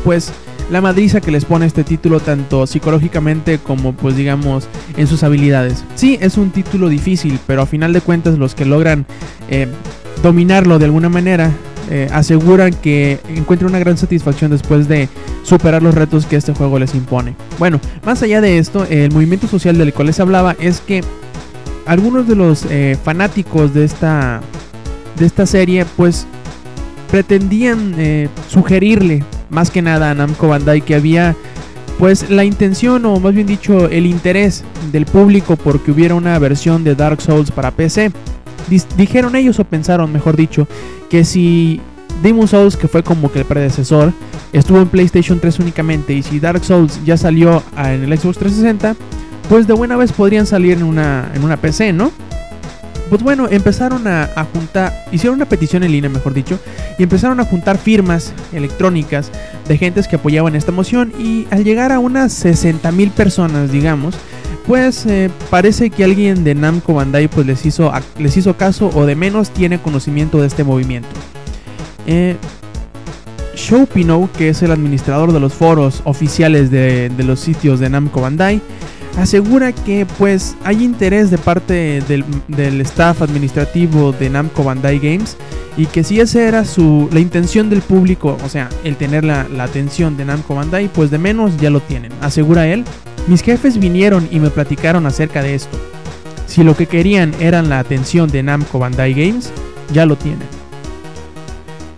pues 0.03 0.33
la 0.71 0.81
madriza 0.81 1.21
que 1.21 1.31
les 1.31 1.45
pone 1.45 1.65
este 1.65 1.83
título 1.83 2.19
tanto 2.19 2.65
psicológicamente 2.65 3.59
como 3.59 3.93
pues 3.93 4.15
digamos 4.15 4.67
en 4.97 5.07
sus 5.07 5.23
habilidades. 5.23 5.83
Sí, 5.95 6.17
es 6.21 6.37
un 6.37 6.51
título 6.51 6.89
difícil, 6.89 7.39
pero 7.45 7.61
a 7.61 7.65
final 7.65 7.93
de 7.93 8.01
cuentas 8.01 8.37
los 8.37 8.55
que 8.55 8.65
logran 8.65 9.05
eh, 9.49 9.67
dominarlo 10.23 10.79
de 10.79 10.85
alguna 10.85 11.09
manera 11.09 11.51
eh, 11.91 12.07
aseguran 12.11 12.73
que 12.73 13.19
encuentran 13.35 13.69
una 13.69 13.79
gran 13.79 13.97
satisfacción 13.97 14.49
después 14.49 14.87
de 14.87 15.07
superar 15.43 15.83
los 15.83 15.93
retos 15.93 16.25
que 16.25 16.35
este 16.35 16.53
juego 16.53 16.79
les 16.79 16.95
impone. 16.95 17.35
Bueno, 17.59 17.79
más 18.03 18.23
allá 18.23 18.41
de 18.41 18.57
esto, 18.57 18.87
el 18.89 19.11
movimiento 19.11 19.47
social 19.47 19.77
del 19.77 19.93
cual 19.93 20.07
les 20.07 20.19
hablaba 20.19 20.55
es 20.59 20.79
que 20.79 21.03
algunos 21.85 22.27
de 22.27 22.35
los 22.35 22.65
eh, 22.71 22.97
fanáticos 23.03 23.75
de 23.75 23.85
esta, 23.85 24.41
de 25.19 25.27
esta 25.27 25.45
serie 25.45 25.85
pues 25.95 26.25
pretendían 27.11 27.93
sugerirle 28.49 29.23
más 29.49 29.71
que 29.71 29.81
nada 29.81 30.11
a 30.11 30.13
Namco 30.13 30.47
Bandai 30.47 30.81
que 30.81 30.95
había 30.95 31.35
pues 31.97 32.29
la 32.29 32.43
intención 32.43 33.05
o 33.05 33.19
más 33.19 33.33
bien 33.33 33.47
dicho 33.47 33.87
el 33.89 34.05
interés 34.05 34.63
del 34.91 35.05
público 35.05 35.55
porque 35.55 35.91
hubiera 35.91 36.15
una 36.15 36.37
versión 36.39 36.83
de 36.83 36.95
Dark 36.95 37.21
Souls 37.21 37.51
para 37.51 37.71
PC. 37.71 38.11
dijeron 38.97 39.35
ellos 39.35 39.59
o 39.59 39.63
pensaron, 39.63 40.11
mejor 40.11 40.35
dicho, 40.35 40.67
que 41.09 41.23
si 41.23 41.79
Demon 42.21 42.47
Souls, 42.47 42.75
que 42.75 42.87
fue 42.87 43.03
como 43.03 43.31
que 43.31 43.39
el 43.39 43.45
predecesor, 43.45 44.13
estuvo 44.51 44.81
en 44.81 44.87
PlayStation 44.87 45.39
3 45.39 45.59
únicamente 45.59 46.13
y 46.13 46.23
si 46.23 46.39
Dark 46.39 46.63
Souls 46.63 46.99
ya 47.05 47.17
salió 47.17 47.63
en 47.77 48.03
el 48.03 48.17
Xbox 48.17 48.37
360, 48.39 48.95
pues 49.49 49.67
de 49.67 49.73
buena 49.73 49.95
vez 49.95 50.11
podrían 50.11 50.45
salir 50.45 50.73
en 50.73 50.83
una, 50.83 51.31
en 51.33 51.43
una 51.43 51.57
PC, 51.57 51.93
¿no? 51.93 52.11
Pues 53.09 53.21
bueno, 53.21 53.47
empezaron 53.49 54.07
a, 54.07 54.47
juntar, 54.51 55.05
hicieron 55.11 55.35
una 55.35 55.47
petición 55.47 55.83
en 55.83 55.91
línea, 55.91 56.09
mejor 56.09 56.33
dicho, 56.33 56.59
y 56.97 57.03
empezaron 57.03 57.39
a 57.39 57.45
juntar 57.45 57.77
firmas 57.77 58.33
electrónicas 58.51 59.31
de 59.67 59.77
gentes 59.77 60.07
que 60.07 60.15
apoyaban 60.15 60.55
esta 60.55 60.71
moción 60.71 61.13
y 61.19 61.47
al 61.51 61.63
llegar 61.63 61.91
a 61.91 61.99
unas 61.99 62.33
60 62.33 62.91
mil 62.91 63.11
personas, 63.11 63.71
digamos, 63.71 64.15
pues 64.65 65.05
eh, 65.05 65.29
parece 65.51 65.91
que 65.91 66.03
alguien 66.03 66.43
de 66.43 66.55
Namco 66.55 66.95
Bandai 66.95 67.27
pues 67.27 67.45
les 67.45 67.65
hizo, 67.65 67.91
les 68.17 68.35
hizo 68.37 68.57
caso 68.57 68.89
o 68.95 69.05
de 69.05 69.15
menos 69.15 69.51
tiene 69.51 69.79
conocimiento 69.79 70.41
de 70.41 70.47
este 70.47 70.63
movimiento. 70.63 71.09
Eh, 72.07 72.35
Showpino, 73.55 74.29
que 74.37 74.49
es 74.49 74.63
el 74.63 74.71
administrador 74.71 75.31
de 75.31 75.39
los 75.39 75.53
foros 75.53 76.01
oficiales 76.05 76.71
de, 76.71 77.09
de 77.09 77.23
los 77.23 77.39
sitios 77.39 77.79
de 77.79 77.89
Namco 77.89 78.21
Bandai, 78.21 78.61
asegura 79.17 79.71
que 79.71 80.05
pues 80.17 80.55
hay 80.63 80.83
interés 80.83 81.31
de 81.31 81.37
parte 81.37 82.01
del, 82.01 82.81
staff 82.81 83.21
administrativo 83.21 84.11
de 84.11 84.29
Namco 84.29 84.63
Bandai 84.63 84.99
Games 84.99 85.37
y 85.77 85.85
que 85.85 86.03
si 86.03 86.19
esa 86.19 86.41
era 86.41 86.65
su, 86.65 87.09
la 87.11 87.19
intención 87.19 87.69
del 87.69 87.81
público, 87.81 88.37
o 88.43 88.49
sea, 88.49 88.69
el 88.83 88.95
tener 88.95 89.23
la, 89.23 89.47
la 89.49 89.63
atención 89.63 90.17
de 90.17 90.25
Namco 90.25 90.55
Bandai, 90.55 90.87
pues 90.87 91.11
de 91.11 91.17
menos 91.17 91.57
ya 91.57 91.69
lo 91.69 91.79
tienen, 91.79 92.11
asegura 92.21 92.67
él. 92.67 92.83
Mis 93.27 93.41
jefes 93.41 93.79
vinieron 93.79 94.27
y 94.31 94.39
me 94.39 94.49
platicaron 94.49 95.05
acerca 95.05 95.41
de 95.41 95.55
esto. 95.55 95.77
Si 96.45 96.63
lo 96.63 96.77
que 96.77 96.85
querían 96.85 97.33
eran 97.39 97.69
la 97.69 97.79
atención 97.79 98.29
de 98.29 98.43
Namco 98.43 98.79
Bandai 98.79 99.13
Games, 99.13 99.51
ya 99.93 100.05
lo 100.05 100.15
tienen. 100.15 100.47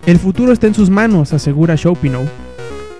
El 0.06 0.18
futuro 0.18 0.52
está 0.52 0.66
en 0.66 0.74
sus 0.74 0.88
manos, 0.88 1.34
asegura 1.34 1.74
Showpino, 1.76 2.22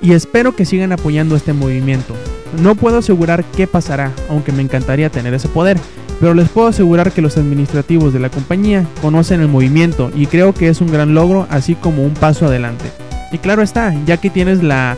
y 0.03 0.13
espero 0.13 0.55
que 0.55 0.67
sigan 0.67 0.93
apoyando 0.93 1.37
este 1.37 1.55
movimiento. 1.55 2.15
No 2.61 2.75
puedo 2.75 2.99
asegurar 2.99 3.45
qué 3.57 3.67
pasará, 3.67 4.13
aunque 4.29 4.53
me 4.53 4.63
encantaría 4.63 5.11
tener 5.11 5.35
ese 5.35 5.49
poder, 5.49 5.79
pero 6.21 6.35
les 6.35 6.49
puedo 6.49 6.69
asegurar 6.69 7.13
que 7.13 7.23
los 7.23 7.37
administrativos 7.37 8.13
de 8.13 8.21
la 8.21 8.31
compañía 8.31 8.87
conocen 9.01 9.41
el 9.41 9.49
movimiento 9.49 10.11
y 10.15 10.27
creo 10.27 10.53
que 10.55 10.69
es 10.69 10.81
un 10.81 10.91
gran 10.91 11.15
logro, 11.15 11.47
así 11.51 11.75
como 11.75 12.03
un 12.03 12.15
paso 12.15 12.47
adelante. 12.47 12.87
Y 13.31 13.39
claro 13.39 13.63
está, 13.63 13.95
ya 14.07 14.17
que 14.17 14.31
tienes 14.31 14.63
la, 14.63 14.97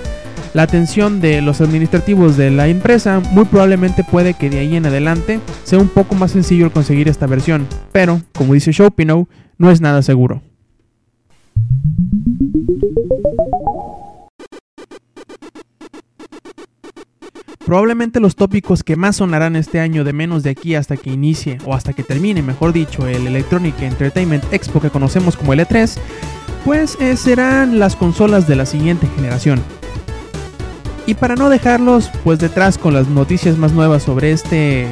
la 0.54 0.62
atención 0.62 1.20
de 1.20 1.42
los 1.42 1.60
administrativos 1.60 2.36
de 2.36 2.50
la 2.50 2.68
empresa, 2.68 3.20
muy 3.32 3.44
probablemente 3.44 4.04
puede 4.04 4.34
que 4.34 4.50
de 4.50 4.60
ahí 4.60 4.76
en 4.76 4.86
adelante 4.86 5.40
sea 5.64 5.78
un 5.78 5.88
poco 5.88 6.14
más 6.14 6.30
sencillo 6.30 6.66
el 6.66 6.72
conseguir 6.72 7.08
esta 7.08 7.26
versión, 7.26 7.66
pero, 7.92 8.20
como 8.34 8.54
dice 8.54 8.72
Showpino, 8.72 9.28
no 9.58 9.70
es 9.70 9.80
nada 9.80 10.02
seguro. 10.02 10.42
Probablemente 17.70 18.18
los 18.18 18.34
tópicos 18.34 18.82
que 18.82 18.96
más 18.96 19.14
sonarán 19.14 19.54
este 19.54 19.78
año 19.78 20.02
de 20.02 20.12
menos 20.12 20.42
de 20.42 20.50
aquí 20.50 20.74
hasta 20.74 20.96
que 20.96 21.08
inicie 21.08 21.58
o 21.64 21.72
hasta 21.72 21.92
que 21.92 22.02
termine, 22.02 22.42
mejor 22.42 22.72
dicho, 22.72 23.06
el 23.06 23.28
Electronic 23.28 23.80
Entertainment 23.80 24.42
Expo 24.52 24.80
que 24.80 24.90
conocemos 24.90 25.36
como 25.36 25.52
el 25.52 25.60
E3, 25.60 25.96
pues 26.64 26.98
eh, 27.00 27.16
serán 27.16 27.78
las 27.78 27.94
consolas 27.94 28.48
de 28.48 28.56
la 28.56 28.66
siguiente 28.66 29.06
generación. 29.14 29.62
Y 31.06 31.14
para 31.14 31.36
no 31.36 31.48
dejarlos 31.48 32.10
pues 32.24 32.40
detrás 32.40 32.76
con 32.76 32.92
las 32.92 33.06
noticias 33.06 33.56
más 33.56 33.72
nuevas 33.72 34.02
sobre 34.02 34.32
este 34.32 34.88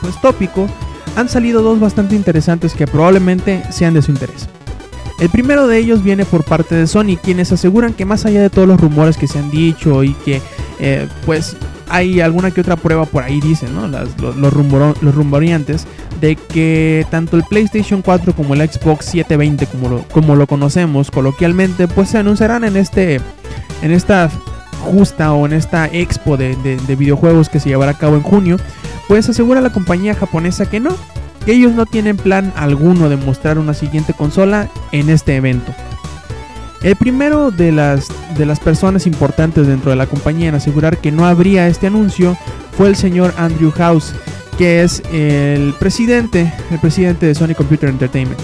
pues 0.00 0.20
tópico, 0.20 0.66
han 1.14 1.28
salido 1.28 1.62
dos 1.62 1.78
bastante 1.78 2.16
interesantes 2.16 2.74
que 2.74 2.88
probablemente 2.88 3.62
sean 3.70 3.94
de 3.94 4.02
su 4.02 4.10
interés. 4.10 4.48
El 5.20 5.28
primero 5.28 5.68
de 5.68 5.78
ellos 5.78 6.02
viene 6.02 6.24
por 6.24 6.42
parte 6.42 6.74
de 6.74 6.88
Sony, 6.88 7.18
quienes 7.22 7.52
aseguran 7.52 7.94
que 7.94 8.04
más 8.04 8.26
allá 8.26 8.42
de 8.42 8.50
todos 8.50 8.66
los 8.66 8.80
rumores 8.80 9.16
que 9.16 9.28
se 9.28 9.38
han 9.38 9.48
dicho 9.48 10.02
y 10.02 10.12
que 10.12 10.42
eh, 10.80 11.06
pues 11.24 11.56
hay 11.88 12.20
alguna 12.20 12.50
que 12.50 12.60
otra 12.60 12.76
prueba 12.76 13.04
por 13.04 13.22
ahí, 13.22 13.40
dicen, 13.40 13.74
¿no? 13.74 13.86
Las, 13.86 14.20
los, 14.20 14.36
los, 14.36 14.52
de 16.20 16.36
que 16.36 17.06
tanto 17.10 17.36
el 17.36 17.44
PlayStation 17.44 18.02
4 18.02 18.34
como 18.34 18.54
el 18.54 18.60
Xbox 18.68 19.06
720, 19.06 19.66
como 20.12 20.34
lo, 20.34 20.46
conocemos 20.46 21.10
coloquialmente, 21.10 21.88
pues 21.88 22.10
se 22.10 22.18
anunciarán 22.18 22.64
en, 22.64 22.76
este, 22.76 23.20
en 23.82 23.92
esta 23.92 24.30
justa 24.80 25.32
o 25.32 25.46
en 25.46 25.52
esta 25.52 25.86
expo 25.86 26.36
de, 26.36 26.56
de, 26.56 26.76
de 26.76 26.96
videojuegos 26.96 27.48
que 27.48 27.60
se 27.60 27.68
llevará 27.68 27.92
a 27.92 27.98
cabo 27.98 28.16
en 28.16 28.22
junio, 28.22 28.56
pues 29.08 29.28
asegura 29.28 29.60
la 29.60 29.70
compañía 29.70 30.14
japonesa 30.14 30.68
que 30.68 30.80
no, 30.80 30.96
que 31.44 31.52
ellos 31.52 31.72
no 31.72 31.86
tienen 31.86 32.16
plan 32.16 32.52
alguno 32.56 33.08
de 33.08 33.16
mostrar 33.16 33.58
una 33.58 33.74
siguiente 33.74 34.12
consola 34.12 34.68
en 34.92 35.10
este 35.10 35.36
evento. 35.36 35.72
El 36.86 36.94
primero 36.94 37.50
de 37.50 37.72
las, 37.72 38.10
de 38.38 38.46
las 38.46 38.60
personas 38.60 39.08
importantes 39.08 39.66
dentro 39.66 39.90
de 39.90 39.96
la 39.96 40.06
compañía 40.06 40.50
en 40.50 40.54
asegurar 40.54 40.98
que 40.98 41.10
no 41.10 41.26
habría 41.26 41.66
este 41.66 41.88
anuncio 41.88 42.38
fue 42.76 42.86
el 42.86 42.94
señor 42.94 43.34
Andrew 43.38 43.72
House, 43.72 44.12
que 44.56 44.84
es 44.84 45.02
el 45.12 45.74
presidente, 45.80 46.52
el 46.70 46.78
presidente 46.78 47.26
de 47.26 47.34
Sony 47.34 47.56
Computer 47.56 47.88
Entertainment. 47.88 48.38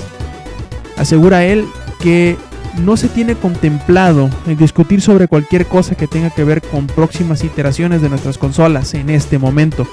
Asegura 0.96 1.44
él 1.44 1.64
que 2.00 2.36
no 2.82 2.96
se 2.96 3.06
tiene 3.06 3.36
contemplado 3.36 4.28
el 4.48 4.56
discutir 4.56 5.02
sobre 5.02 5.28
cualquier 5.28 5.66
cosa 5.66 5.94
que 5.94 6.08
tenga 6.08 6.30
que 6.30 6.42
ver 6.42 6.62
con 6.62 6.88
próximas 6.88 7.44
iteraciones 7.44 8.02
de 8.02 8.08
nuestras 8.08 8.38
consolas 8.38 8.94
en 8.94 9.08
este 9.08 9.38
momento. 9.38 9.86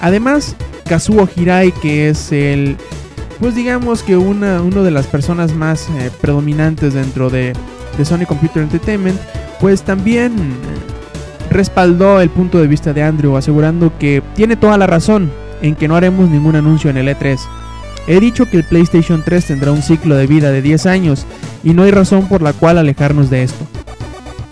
Además, 0.00 0.56
Kazuo 0.86 1.28
Hirai, 1.36 1.70
que 1.70 2.08
es 2.08 2.32
el, 2.32 2.78
pues 3.38 3.54
digamos 3.54 4.02
que 4.02 4.16
una, 4.16 4.60
una 4.60 4.82
de 4.82 4.90
las 4.90 5.06
personas 5.06 5.54
más 5.54 5.88
eh, 5.90 6.10
predominantes 6.20 6.94
dentro 6.94 7.30
de, 7.30 7.52
de 7.96 8.04
Sony 8.04 8.26
Computer 8.26 8.62
Entertainment, 8.62 9.18
pues 9.60 9.82
también 9.82 10.32
respaldó 11.50 12.20
el 12.20 12.30
punto 12.30 12.58
de 12.58 12.66
vista 12.66 12.92
de 12.92 13.02
Andrew, 13.02 13.36
asegurando 13.36 13.92
que 13.98 14.22
tiene 14.34 14.56
toda 14.56 14.78
la 14.78 14.86
razón 14.86 15.30
en 15.60 15.76
que 15.76 15.88
no 15.88 15.96
haremos 15.96 16.28
ningún 16.28 16.56
anuncio 16.56 16.90
en 16.90 16.96
el 16.96 17.08
E3. 17.08 17.38
He 18.08 18.18
dicho 18.18 18.46
que 18.46 18.56
el 18.56 18.64
PlayStation 18.64 19.22
3 19.24 19.46
tendrá 19.46 19.70
un 19.70 19.82
ciclo 19.82 20.16
de 20.16 20.26
vida 20.26 20.50
de 20.50 20.60
10 20.60 20.86
años 20.86 21.24
y 21.62 21.72
no 21.72 21.84
hay 21.84 21.92
razón 21.92 22.26
por 22.28 22.42
la 22.42 22.52
cual 22.52 22.78
alejarnos 22.78 23.30
de 23.30 23.44
esto. 23.44 23.64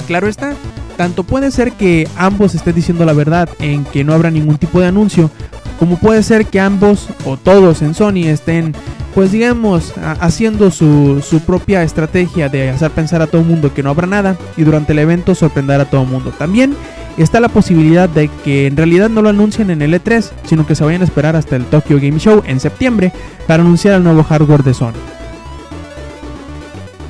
Claro 0.07 0.29
está, 0.29 0.55
tanto 0.97 1.25
puede 1.25 1.51
ser 1.51 1.73
que 1.73 2.07
ambos 2.17 2.55
estén 2.55 2.75
diciendo 2.75 3.05
la 3.05 3.13
verdad 3.13 3.49
en 3.59 3.85
que 3.85 4.05
no 4.05 4.13
habrá 4.13 4.31
ningún 4.31 4.59
tipo 4.59 4.81
de 4.81 4.87
anuncio, 4.87 5.31
como 5.79 5.99
puede 5.99 6.23
ser 6.23 6.47
que 6.47 6.61
ambos 6.61 7.09
o 7.25 7.37
todos 7.37 7.83
en 7.83 7.95
Sony 7.95 8.27
estén, 8.27 8.75
pues 9.15 9.33
digamos, 9.33 9.95
haciendo 10.21 10.71
su, 10.71 11.23
su, 11.27 11.41
propia 11.41 11.83
estrategia 11.83 12.49
de 12.49 12.71
hacer 12.71 12.91
pensar 12.93 13.23
a 13.23 13.27
todo 13.27 13.41
el 13.41 13.47
mundo 13.47 13.75
que 13.75 13.83
no 13.83 13.91
habrá 13.91 14.07
nada 14.07 14.37
y 14.57 14.63
durante 14.63 14.93
el 14.93 15.01
evento 15.01 15.35
sorprender 15.35 15.81
a 15.81 15.91
todo 15.91 16.03
el 16.03 16.09
mundo. 16.09 16.33
También 16.37 16.77
está 17.17 17.41
la 17.41 17.49
posibilidad 17.49 18.09
de 18.09 18.31
que 18.45 18.67
en 18.67 18.77
realidad 18.77 19.09
no 19.11 19.23
lo 19.23 19.29
anuncien 19.29 19.71
en 19.71 19.83
el 19.83 19.95
E3, 19.95 20.31
sino 20.45 20.67
que 20.67 20.75
se 20.75 20.85
vayan 20.85 21.03
a 21.03 21.05
esperar 21.05 21.37
hasta 21.37 21.57
el 21.57 21.65
Tokyo 21.65 21.97
Game 21.97 22.19
Show 22.19 22.43
en 22.47 22.61
septiembre 22.61 23.13
para 23.47 23.63
anunciar 23.63 23.95
el 23.95 24.05
nuevo 24.05 24.23
hardware 24.23 24.63
de 24.63 24.75
Sony. 24.75 24.93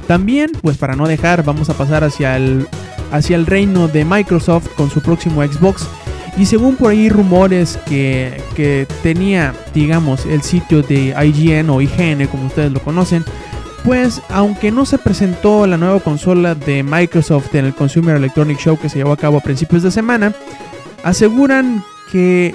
También, 0.07 0.51
pues 0.61 0.77
para 0.77 0.97
no 0.97 1.07
dejar, 1.07 1.45
vamos 1.45 1.71
a 1.71 1.75
pasar 1.75 2.03
hacia 2.03 2.37
el, 2.37 2.67
hacia 3.13 3.37
el 3.37 3.47
reino 3.47 3.87
de 3.87 4.05
Microsoft 4.05 4.69
con 4.75 4.91
su 4.91 5.01
próximo 5.01 5.43
Xbox. 5.43 5.87
Y 6.37 6.47
según 6.47 6.77
por 6.77 6.93
ahí 6.93 7.09
rumores 7.09 7.79
que, 7.87 8.43
que 8.55 8.87
tenía, 9.03 9.55
digamos, 9.75 10.27
el 10.27 10.43
sitio 10.43 10.83
de 10.83 11.15
IGN 11.23 11.69
o 11.71 11.81
IGN, 11.81 12.27
como 12.29 12.47
ustedes 12.47 12.73
lo 12.73 12.81
conocen, 12.81 13.25
pues 13.85 14.21
aunque 14.29 14.71
no 14.71 14.85
se 14.87 14.99
presentó 14.99 15.67
la 15.67 15.77
nueva 15.77 16.01
consola 16.01 16.55
de 16.55 16.83
Microsoft 16.83 17.55
en 17.55 17.65
el 17.65 17.75
Consumer 17.75 18.17
Electronic 18.17 18.59
Show 18.59 18.79
que 18.79 18.89
se 18.89 18.99
llevó 18.99 19.13
a 19.13 19.17
cabo 19.17 19.39
a 19.39 19.41
principios 19.41 19.83
de 19.83 19.91
semana, 19.91 20.35
aseguran 21.03 21.83
que 22.13 22.55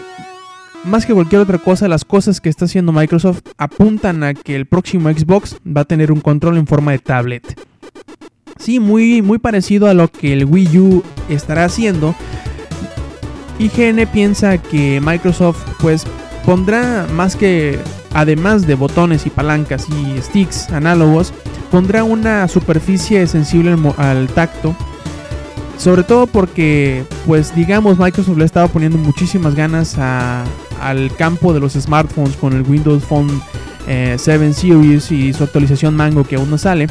más 0.83 1.05
que 1.05 1.13
cualquier 1.13 1.41
otra 1.41 1.57
cosa, 1.57 1.87
las 1.87 2.05
cosas 2.05 2.39
que 2.39 2.49
está 2.49 2.65
haciendo 2.65 2.91
Microsoft 2.91 3.41
apuntan 3.57 4.23
a 4.23 4.33
que 4.33 4.55
el 4.55 4.67
próximo 4.67 5.09
Xbox 5.09 5.57
va 5.65 5.81
a 5.81 5.85
tener 5.85 6.11
un 6.11 6.21
control 6.21 6.57
en 6.57 6.67
forma 6.67 6.91
de 6.91 6.99
tablet. 6.99 7.59
Sí, 8.59 8.79
muy, 8.79 9.21
muy 9.21 9.39
parecido 9.39 9.87
a 9.87 9.93
lo 9.93 10.09
que 10.09 10.33
el 10.33 10.45
Wii 10.45 10.79
U 10.79 11.03
estará 11.27 11.65
haciendo. 11.65 12.15
IGN 13.59 14.07
piensa 14.11 14.57
que 14.57 14.99
Microsoft 15.01 15.63
pues 15.79 16.05
pondrá 16.45 17.07
más 17.13 17.35
que 17.35 17.79
además 18.13 18.65
de 18.65 18.75
botones 18.75 19.25
y 19.25 19.29
palancas 19.29 19.87
y 19.89 20.21
sticks 20.21 20.71
análogos, 20.71 21.33
pondrá 21.69 22.03
una 22.03 22.47
superficie 22.47 23.27
sensible 23.27 23.75
al, 23.97 24.27
tacto 24.29 24.75
sobre 25.77 26.03
todo 26.03 26.25
porque, 26.25 27.03
pues 27.25 27.53
digamos, 27.53 27.99
Microsoft 27.99 28.37
le 28.37 28.43
ha 28.43 28.45
estado 28.45 28.69
poniendo 28.69 28.97
muchísimas 28.97 29.55
ganas 29.55 29.97
a, 29.97 30.45
al 30.81 31.13
campo 31.15 31.53
de 31.53 31.59
los 31.59 31.73
smartphones 31.73 32.37
con 32.37 32.53
el 32.53 32.61
Windows 32.61 33.03
Phone 33.03 33.41
eh, 33.87 34.15
7 34.17 34.53
Series 34.53 35.11
y 35.11 35.33
su 35.33 35.43
actualización 35.43 35.95
Mango 35.95 36.23
que 36.23 36.37
aún 36.37 36.49
no 36.49 36.57
sale. 36.57 36.87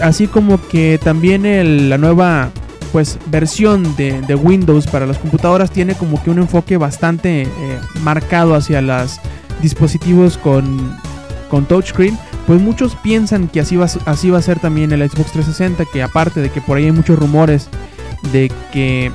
Así 0.00 0.26
como 0.26 0.60
que 0.68 0.98
también 1.02 1.90
la 1.90 1.98
nueva 1.98 2.50
pues 2.92 3.18
versión 3.26 3.96
de, 3.96 4.20
de, 4.22 4.34
Windows 4.34 4.86
para 4.86 5.06
las 5.06 5.18
computadoras 5.18 5.70
tiene 5.70 5.94
como 5.94 6.22
que 6.22 6.30
un 6.30 6.38
enfoque 6.38 6.76
bastante 6.76 7.42
eh, 7.42 7.48
marcado 8.02 8.54
hacia 8.54 8.80
los 8.80 9.20
dispositivos 9.62 10.38
con, 10.38 10.96
con 11.50 11.66
touchscreen. 11.66 12.18
Pues 12.46 12.60
muchos 12.60 12.94
piensan 12.96 13.48
que 13.48 13.60
así 13.60 13.76
va, 13.76 13.86
así 14.06 14.30
va 14.30 14.38
a 14.38 14.42
ser 14.42 14.58
también 14.58 14.90
el 14.92 15.00
Xbox 15.00 15.32
360, 15.32 15.84
que 15.86 16.02
aparte 16.02 16.40
de 16.40 16.50
que 16.50 16.60
por 16.60 16.78
ahí 16.78 16.86
hay 16.86 16.92
muchos 16.92 17.18
rumores 17.18 17.68
de 18.32 18.50
que 18.72 19.12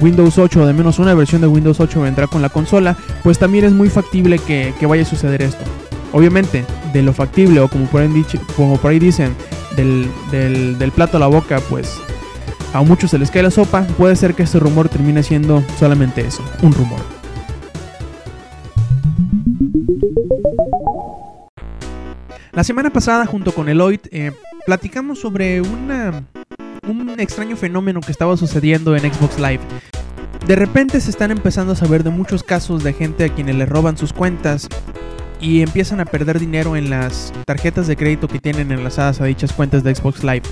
Windows 0.00 0.38
8 0.38 0.62
o 0.62 0.66
de 0.66 0.72
menos 0.72 0.98
una 0.98 1.14
versión 1.14 1.40
de 1.40 1.46
Windows 1.46 1.80
8 1.80 2.00
vendrá 2.02 2.26
con 2.26 2.42
la 2.42 2.48
consola, 2.48 2.96
pues 3.22 3.38
también 3.38 3.64
es 3.64 3.72
muy 3.72 3.88
factible 3.88 4.38
que, 4.38 4.74
que 4.78 4.86
vaya 4.86 5.02
a 5.02 5.06
suceder 5.06 5.42
esto. 5.42 5.64
Obviamente, 6.12 6.64
de 6.92 7.02
lo 7.02 7.12
factible 7.12 7.60
o 7.60 7.68
como 7.68 7.86
por 7.86 8.02
ahí, 8.02 8.08
dicho, 8.08 8.38
como 8.56 8.76
por 8.76 8.90
ahí 8.90 8.98
dicen, 8.98 9.34
del, 9.76 10.08
del, 10.30 10.78
del, 10.78 10.92
plato 10.92 11.16
a 11.16 11.20
la 11.20 11.26
boca, 11.26 11.60
pues 11.68 11.98
a 12.74 12.82
muchos 12.82 13.12
se 13.12 13.18
les 13.18 13.30
cae 13.30 13.42
la 13.44 13.52
sopa, 13.52 13.86
puede 13.96 14.16
ser 14.16 14.34
que 14.34 14.42
este 14.42 14.58
rumor 14.58 14.88
termine 14.88 15.22
siendo 15.22 15.62
solamente 15.78 16.22
eso, 16.26 16.42
un 16.60 16.72
rumor. 16.72 16.98
La 22.50 22.64
semana 22.64 22.90
pasada 22.90 23.26
junto 23.26 23.52
con 23.52 23.68
Eloyd 23.68 24.00
eh, 24.10 24.32
platicamos 24.66 25.20
sobre 25.20 25.60
un 25.60 25.88
extraño 27.16 27.56
fenómeno 27.56 28.00
que 28.00 28.10
estaba 28.10 28.36
sucediendo 28.36 28.96
en 28.96 29.02
Xbox 29.12 29.38
Live. 29.38 29.60
De 30.44 30.56
repente 30.56 31.00
se 31.00 31.10
están 31.10 31.30
empezando 31.30 31.74
a 31.74 31.76
saber 31.76 32.02
de 32.02 32.10
muchos 32.10 32.42
casos 32.42 32.82
de 32.82 32.92
gente 32.92 33.24
a 33.24 33.28
quienes 33.28 33.54
le 33.54 33.66
roban 33.66 33.96
sus 33.96 34.12
cuentas 34.12 34.68
y 35.40 35.62
empiezan 35.62 36.00
a 36.00 36.06
perder 36.06 36.40
dinero 36.40 36.76
en 36.76 36.90
las 36.90 37.32
tarjetas 37.46 37.86
de 37.86 37.96
crédito 37.96 38.26
que 38.26 38.40
tienen 38.40 38.72
enlazadas 38.72 39.20
a 39.20 39.26
dichas 39.26 39.52
cuentas 39.52 39.84
de 39.84 39.94
Xbox 39.94 40.24
Live. 40.24 40.42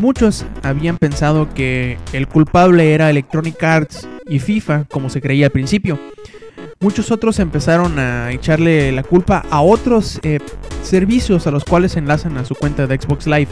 Muchos 0.00 0.46
habían 0.62 0.96
pensado 0.96 1.52
que 1.52 1.98
el 2.14 2.26
culpable 2.26 2.94
era 2.94 3.10
Electronic 3.10 3.62
Arts 3.62 4.08
y 4.26 4.38
FIFA, 4.38 4.84
como 4.84 5.10
se 5.10 5.20
creía 5.20 5.46
al 5.46 5.52
principio. 5.52 5.98
Muchos 6.80 7.10
otros 7.10 7.38
empezaron 7.38 7.98
a 7.98 8.32
echarle 8.32 8.92
la 8.92 9.02
culpa 9.02 9.44
a 9.50 9.60
otros 9.60 10.18
eh, 10.22 10.38
servicios 10.82 11.46
a 11.46 11.50
los 11.50 11.66
cuales 11.66 11.98
enlazan 11.98 12.38
a 12.38 12.46
su 12.46 12.54
cuenta 12.54 12.86
de 12.86 12.98
Xbox 12.98 13.26
Live. 13.26 13.48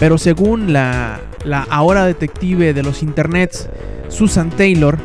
Pero 0.00 0.16
según 0.16 0.72
la, 0.72 1.20
la 1.44 1.66
ahora 1.68 2.06
detective 2.06 2.72
de 2.72 2.82
los 2.82 3.02
internets, 3.02 3.68
Susan 4.08 4.48
Taylor, 4.48 4.96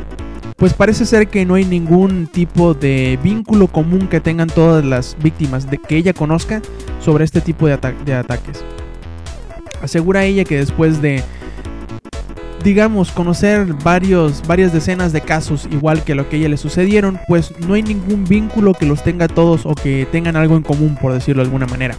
pues 0.56 0.72
parece 0.72 1.04
ser 1.04 1.28
que 1.28 1.44
no 1.44 1.56
hay 1.56 1.66
ningún 1.66 2.26
tipo 2.26 2.72
de 2.72 3.18
vínculo 3.22 3.66
común 3.66 4.08
que 4.08 4.20
tengan 4.20 4.48
todas 4.48 4.82
las 4.86 5.18
víctimas 5.22 5.70
de 5.70 5.76
que 5.76 5.98
ella 5.98 6.14
conozca 6.14 6.62
sobre 6.98 7.26
este 7.26 7.42
tipo 7.42 7.66
de, 7.66 7.76
de 8.06 8.14
ataques. 8.14 8.64
Asegura 9.82 10.24
ella 10.24 10.44
que 10.44 10.58
después 10.58 11.00
de, 11.00 11.22
digamos, 12.62 13.10
conocer 13.10 13.66
varios, 13.82 14.46
varias 14.46 14.72
decenas 14.72 15.12
de 15.12 15.20
casos 15.20 15.68
igual 15.70 16.04
que 16.04 16.14
lo 16.14 16.28
que 16.28 16.36
a 16.36 16.38
ella 16.40 16.48
le 16.48 16.56
sucedieron, 16.56 17.18
pues 17.28 17.52
no 17.66 17.74
hay 17.74 17.82
ningún 17.82 18.24
vínculo 18.24 18.74
que 18.74 18.86
los 18.86 19.02
tenga 19.02 19.28
todos 19.28 19.66
o 19.66 19.74
que 19.74 20.06
tengan 20.10 20.36
algo 20.36 20.56
en 20.56 20.62
común, 20.62 20.96
por 21.00 21.12
decirlo 21.12 21.42
de 21.42 21.46
alguna 21.46 21.66
manera. 21.66 21.96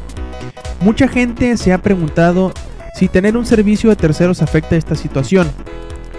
Mucha 0.79 1.07
gente 1.07 1.57
se 1.57 1.73
ha 1.73 1.77
preguntado 1.79 2.51
si 2.95 3.07
tener 3.07 3.37
un 3.37 3.45
servicio 3.45 3.89
de 3.89 3.95
terceros 3.95 4.41
afecta 4.41 4.75
esta 4.75 4.95
situación, 4.95 5.47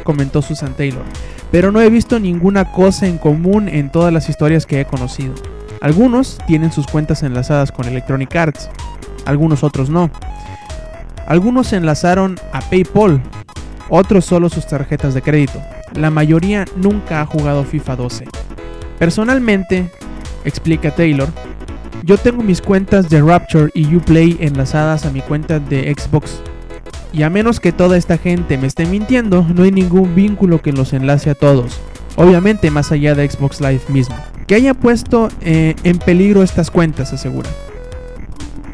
comentó 0.04 0.42
Susan 0.42 0.74
Taylor, 0.74 1.04
pero 1.50 1.70
no 1.70 1.80
he 1.80 1.90
visto 1.90 2.18
ninguna 2.18 2.72
cosa 2.72 3.06
en 3.06 3.18
común 3.18 3.68
en 3.68 3.90
todas 3.90 4.12
las 4.12 4.28
historias 4.28 4.66
que 4.66 4.80
he 4.80 4.84
conocido. 4.84 5.34
Algunos 5.80 6.38
tienen 6.46 6.72
sus 6.72 6.86
cuentas 6.86 7.22
enlazadas 7.22 7.72
con 7.72 7.86
Electronic 7.86 8.34
Arts, 8.36 8.70
algunos 9.26 9.64
otros 9.64 9.90
no. 9.90 10.10
Algunos 11.26 11.68
se 11.68 11.76
enlazaron 11.76 12.38
a 12.52 12.60
PayPal, 12.60 13.22
otros 13.88 14.24
solo 14.24 14.48
sus 14.48 14.66
tarjetas 14.66 15.14
de 15.14 15.22
crédito. 15.22 15.60
La 15.94 16.10
mayoría 16.10 16.64
nunca 16.76 17.20
ha 17.20 17.26
jugado 17.26 17.64
FIFA 17.64 17.96
12. 17.96 18.24
Personalmente, 18.98 19.90
explica 20.44 20.90
Taylor, 20.90 21.28
yo 22.04 22.18
tengo 22.18 22.42
mis 22.42 22.60
cuentas 22.60 23.08
de 23.08 23.20
Rapture 23.20 23.70
y 23.74 23.94
Uplay 23.94 24.36
enlazadas 24.40 25.06
a 25.06 25.10
mi 25.10 25.20
cuenta 25.20 25.60
de 25.60 25.94
Xbox. 25.94 26.40
Y 27.12 27.22
a 27.22 27.30
menos 27.30 27.60
que 27.60 27.72
toda 27.72 27.96
esta 27.96 28.18
gente 28.18 28.58
me 28.58 28.66
esté 28.66 28.86
mintiendo, 28.86 29.46
no 29.54 29.62
hay 29.62 29.70
ningún 29.70 30.14
vínculo 30.14 30.60
que 30.60 30.72
los 30.72 30.92
enlace 30.92 31.30
a 31.30 31.34
todos. 31.34 31.78
Obviamente 32.16 32.70
más 32.70 32.90
allá 32.90 33.14
de 33.14 33.28
Xbox 33.28 33.60
Live 33.60 33.82
mismo. 33.88 34.16
Que 34.46 34.56
haya 34.56 34.74
puesto 34.74 35.28
eh, 35.42 35.76
en 35.84 35.98
peligro 35.98 36.42
estas 36.42 36.70
cuentas, 36.70 37.12
asegura. 37.12 37.48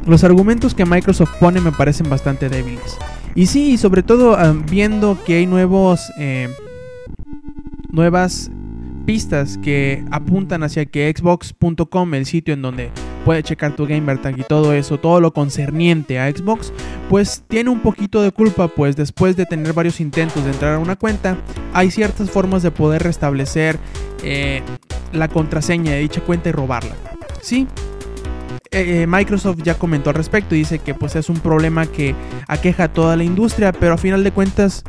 Los 0.09 0.25
argumentos 0.25 0.75
que 0.75 0.87
Microsoft 0.87 1.35
pone 1.39 1.61
me 1.61 1.71
parecen 1.71 2.09
bastante 2.09 2.49
débiles. 2.49 2.97
Y 3.35 3.47
sí, 3.47 3.77
sobre 3.77 4.03
todo 4.03 4.37
ah, 4.37 4.57
viendo 4.69 5.23
que 5.23 5.37
hay 5.37 5.47
nuevos, 5.47 6.11
eh, 6.19 6.49
nuevas 7.91 8.51
pistas 9.05 9.59
que 9.59 10.03
apuntan 10.11 10.63
hacia 10.63 10.87
que 10.87 11.13
Xbox.com, 11.15 12.15
el 12.15 12.25
sitio 12.25 12.55
en 12.55 12.63
donde 12.63 12.91
puede 13.27 13.43
checar 13.43 13.77
tu 13.77 13.87
gamer 13.87 14.23
tag 14.23 14.39
y 14.39 14.45
todo 14.45 14.73
eso, 14.73 14.99
todo 14.99 15.21
lo 15.21 15.35
concerniente 15.35 16.19
a 16.19 16.31
Xbox, 16.31 16.73
pues 17.11 17.45
tiene 17.47 17.69
un 17.69 17.81
poquito 17.81 18.23
de 18.23 18.33
culpa, 18.33 18.69
pues 18.69 18.97
después 18.97 19.37
de 19.37 19.45
tener 19.45 19.75
varios 19.75 20.01
intentos 20.01 20.43
de 20.43 20.53
entrar 20.53 20.75
a 20.75 20.79
una 20.79 20.97
cuenta, 20.97 21.37
hay 21.75 21.91
ciertas 21.91 22.31
formas 22.31 22.63
de 22.63 22.71
poder 22.71 23.03
restablecer 23.03 23.79
eh, 24.23 24.63
la 25.13 25.29
contraseña 25.29 25.93
de 25.93 25.99
dicha 25.99 26.23
cuenta 26.23 26.49
y 26.49 26.53
robarla. 26.53 26.95
Sí, 27.43 27.67
eh, 28.71 29.03
eh, 29.03 29.07
Microsoft 29.07 29.59
ya 29.63 29.75
comentó 29.75 30.11
al 30.11 30.17
respecto 30.17 30.55
y 30.55 30.59
dice 30.59 30.79
que 30.79 30.95
pues 30.95 31.17
es 31.17 31.29
un 31.29 31.41
problema 31.41 31.87
que 31.87 32.15
aqueja 32.47 32.85
a 32.85 32.93
toda 32.93 33.17
la 33.17 33.25
industria, 33.25 33.73
pero 33.73 33.95
a 33.95 33.99
final 33.99 34.23
de 34.25 34.33
cuentas 34.33 34.85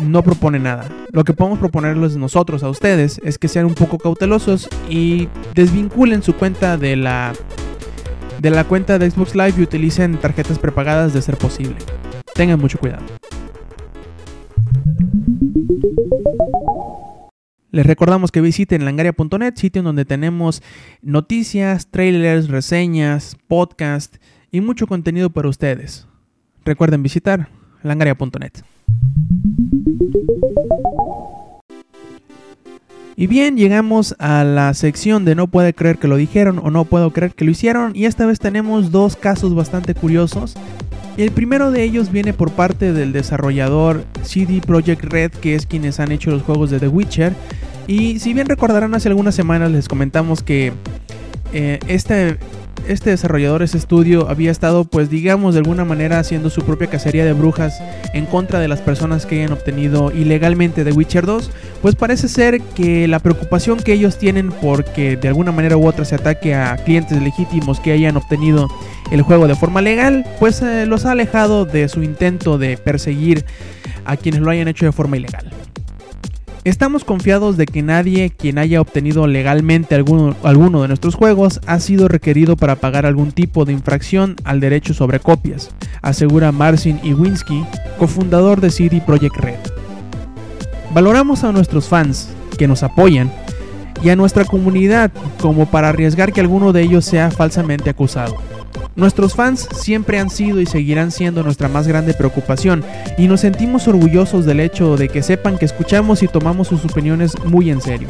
no 0.00 0.22
propone 0.22 0.58
nada. 0.58 0.88
Lo 1.12 1.24
que 1.24 1.32
podemos 1.32 1.58
proponerles 1.58 2.16
nosotros 2.16 2.62
a 2.62 2.68
ustedes 2.68 3.20
es 3.24 3.38
que 3.38 3.48
sean 3.48 3.66
un 3.66 3.74
poco 3.74 3.98
cautelosos 3.98 4.68
y 4.88 5.28
desvinculen 5.54 6.22
su 6.22 6.34
cuenta 6.34 6.76
de 6.76 6.96
la 6.96 7.32
de 8.38 8.50
la 8.50 8.64
cuenta 8.64 8.98
de 8.98 9.10
Xbox 9.10 9.34
Live 9.34 9.54
y 9.56 9.62
utilicen 9.62 10.18
tarjetas 10.18 10.58
prepagadas 10.58 11.14
de 11.14 11.22
ser 11.22 11.38
posible. 11.38 11.76
Tengan 12.34 12.60
mucho 12.60 12.78
cuidado. 12.78 13.02
Les 17.76 17.84
recordamos 17.84 18.32
que 18.32 18.40
visiten 18.40 18.86
langaria.net, 18.86 19.52
sitio 19.56 19.80
en 19.80 19.84
donde 19.84 20.06
tenemos 20.06 20.62
noticias, 21.02 21.88
trailers, 21.90 22.48
reseñas, 22.48 23.36
podcast 23.48 24.16
y 24.50 24.62
mucho 24.62 24.86
contenido 24.86 25.28
para 25.28 25.50
ustedes. 25.50 26.06
Recuerden 26.64 27.02
visitar 27.02 27.50
langaria.net. 27.82 28.52
Y 33.14 33.26
bien, 33.26 33.58
llegamos 33.58 34.16
a 34.18 34.42
la 34.44 34.72
sección 34.72 35.26
de 35.26 35.34
no 35.34 35.48
puede 35.48 35.74
creer 35.74 35.98
que 35.98 36.08
lo 36.08 36.16
dijeron 36.16 36.58
o 36.62 36.70
no 36.70 36.86
puedo 36.86 37.12
creer 37.12 37.34
que 37.34 37.44
lo 37.44 37.50
hicieron. 37.50 37.94
Y 37.94 38.06
esta 38.06 38.24
vez 38.24 38.38
tenemos 38.38 38.90
dos 38.90 39.16
casos 39.16 39.54
bastante 39.54 39.94
curiosos. 39.94 40.56
El 41.16 41.30
primero 41.30 41.70
de 41.70 41.82
ellos 41.82 42.12
viene 42.12 42.34
por 42.34 42.50
parte 42.50 42.92
del 42.92 43.12
desarrollador 43.12 44.04
CD 44.22 44.60
Projekt 44.60 45.02
Red, 45.04 45.30
que 45.30 45.54
es 45.54 45.66
quienes 45.66 45.98
han 45.98 46.12
hecho 46.12 46.30
los 46.30 46.42
juegos 46.42 46.70
de 46.70 46.78
The 46.78 46.88
Witcher. 46.88 47.32
Y 47.86 48.18
si 48.18 48.34
bien 48.34 48.46
recordarán, 48.46 48.94
hace 48.94 49.08
algunas 49.08 49.34
semanas 49.34 49.70
les 49.70 49.88
comentamos 49.88 50.42
que 50.42 50.74
eh, 51.54 51.78
este, 51.88 52.36
este 52.86 53.10
desarrollador, 53.10 53.62
ese 53.62 53.78
estudio, 53.78 54.28
había 54.28 54.50
estado, 54.50 54.84
pues 54.84 55.08
digamos, 55.08 55.54
de 55.54 55.60
alguna 55.60 55.86
manera 55.86 56.18
haciendo 56.18 56.50
su 56.50 56.60
propia 56.62 56.88
cacería 56.88 57.24
de 57.24 57.32
brujas 57.32 57.80
en 58.12 58.26
contra 58.26 58.60
de 58.60 58.68
las 58.68 58.82
personas 58.82 59.24
que 59.24 59.36
hayan 59.36 59.52
obtenido 59.52 60.12
ilegalmente 60.12 60.84
The 60.84 60.92
Witcher 60.92 61.24
2. 61.24 61.50
Pues 61.80 61.94
parece 61.94 62.28
ser 62.28 62.60
que 62.60 63.08
la 63.08 63.20
preocupación 63.20 63.78
que 63.78 63.94
ellos 63.94 64.18
tienen 64.18 64.50
porque 64.50 65.16
de 65.16 65.28
alguna 65.28 65.50
manera 65.50 65.78
u 65.78 65.86
otra 65.86 66.04
se 66.04 66.16
ataque 66.16 66.54
a 66.54 66.76
clientes 66.76 67.22
legítimos 67.22 67.80
que 67.80 67.92
hayan 67.92 68.18
obtenido 68.18 68.68
el 69.10 69.22
juego 69.22 69.46
de 69.46 69.54
forma 69.54 69.82
legal, 69.82 70.24
pues 70.38 70.62
eh, 70.62 70.86
los 70.86 71.04
ha 71.04 71.12
alejado 71.12 71.64
de 71.64 71.88
su 71.88 72.02
intento 72.02 72.58
de 72.58 72.76
perseguir 72.76 73.44
a 74.04 74.16
quienes 74.16 74.40
lo 74.40 74.50
hayan 74.50 74.68
hecho 74.68 74.86
de 74.86 74.92
forma 74.92 75.16
ilegal. 75.16 75.50
Estamos 76.64 77.04
confiados 77.04 77.56
de 77.56 77.64
que 77.66 77.82
nadie 77.82 78.30
quien 78.30 78.58
haya 78.58 78.80
obtenido 78.80 79.28
legalmente 79.28 79.94
alguno, 79.94 80.34
alguno, 80.42 80.82
de 80.82 80.88
nuestros 80.88 81.14
juegos 81.14 81.60
ha 81.66 81.78
sido 81.78 82.08
requerido 82.08 82.56
para 82.56 82.74
pagar 82.74 83.06
algún 83.06 83.30
tipo 83.30 83.64
de 83.64 83.72
infracción 83.72 84.34
al 84.42 84.58
derecho 84.58 84.92
sobre 84.92 85.20
copias, 85.20 85.70
asegura 86.02 86.50
Marcin 86.50 86.98
Iwinski, 87.04 87.64
cofundador 88.00 88.60
de 88.60 88.70
CD 88.70 89.00
Projekt 89.00 89.36
Red. 89.36 89.60
Valoramos 90.92 91.44
a 91.44 91.52
nuestros 91.52 91.86
fans, 91.86 92.30
que 92.58 92.66
nos 92.66 92.82
apoyan, 92.82 93.30
y 94.02 94.10
a 94.10 94.16
nuestra 94.16 94.44
comunidad 94.44 95.12
como 95.40 95.66
para 95.66 95.90
arriesgar 95.90 96.32
que 96.32 96.40
alguno 96.40 96.72
de 96.72 96.82
ellos 96.82 97.04
sea 97.04 97.30
falsamente 97.30 97.90
acusado. 97.90 98.36
Nuestros 98.94 99.34
fans 99.34 99.68
siempre 99.74 100.18
han 100.18 100.30
sido 100.30 100.60
y 100.60 100.66
seguirán 100.66 101.10
siendo 101.10 101.42
nuestra 101.42 101.68
más 101.68 101.86
grande 101.86 102.14
preocupación 102.14 102.84
y 103.18 103.28
nos 103.28 103.40
sentimos 103.40 103.88
orgullosos 103.88 104.46
del 104.46 104.60
hecho 104.60 104.96
de 104.96 105.08
que 105.08 105.22
sepan 105.22 105.58
que 105.58 105.66
escuchamos 105.66 106.22
y 106.22 106.28
tomamos 106.28 106.68
sus 106.68 106.84
opiniones 106.84 107.34
muy 107.44 107.70
en 107.70 107.80
serio. 107.80 108.08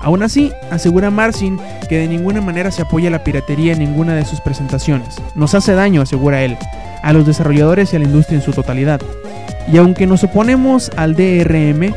Aún 0.00 0.22
así, 0.22 0.52
asegura 0.70 1.10
Marcin 1.10 1.58
que 1.88 1.98
de 1.98 2.06
ninguna 2.06 2.40
manera 2.40 2.70
se 2.70 2.82
apoya 2.82 3.10
la 3.10 3.24
piratería 3.24 3.72
en 3.72 3.80
ninguna 3.80 4.14
de 4.14 4.24
sus 4.24 4.40
presentaciones. 4.40 5.16
Nos 5.34 5.54
hace 5.54 5.72
daño, 5.72 6.02
asegura 6.02 6.42
él, 6.44 6.56
a 7.02 7.12
los 7.12 7.26
desarrolladores 7.26 7.92
y 7.92 7.96
a 7.96 7.98
la 7.98 8.04
industria 8.04 8.38
en 8.38 8.44
su 8.44 8.52
totalidad. 8.52 9.00
Y 9.72 9.78
aunque 9.78 10.06
nos 10.06 10.22
oponemos 10.22 10.92
al 10.96 11.16
DRM, 11.16 11.92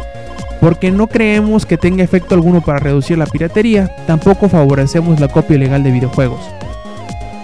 porque 0.59 0.91
no 0.91 1.07
creemos 1.07 1.65
que 1.65 1.77
tenga 1.77 2.03
efecto 2.03 2.35
alguno 2.35 2.61
para 2.61 2.79
reducir 2.79 3.17
la 3.17 3.25
piratería, 3.25 3.95
tampoco 4.07 4.49
favorecemos 4.49 5.19
la 5.19 5.27
copia 5.27 5.55
ilegal 5.55 5.83
de 5.83 5.91
videojuegos. 5.91 6.41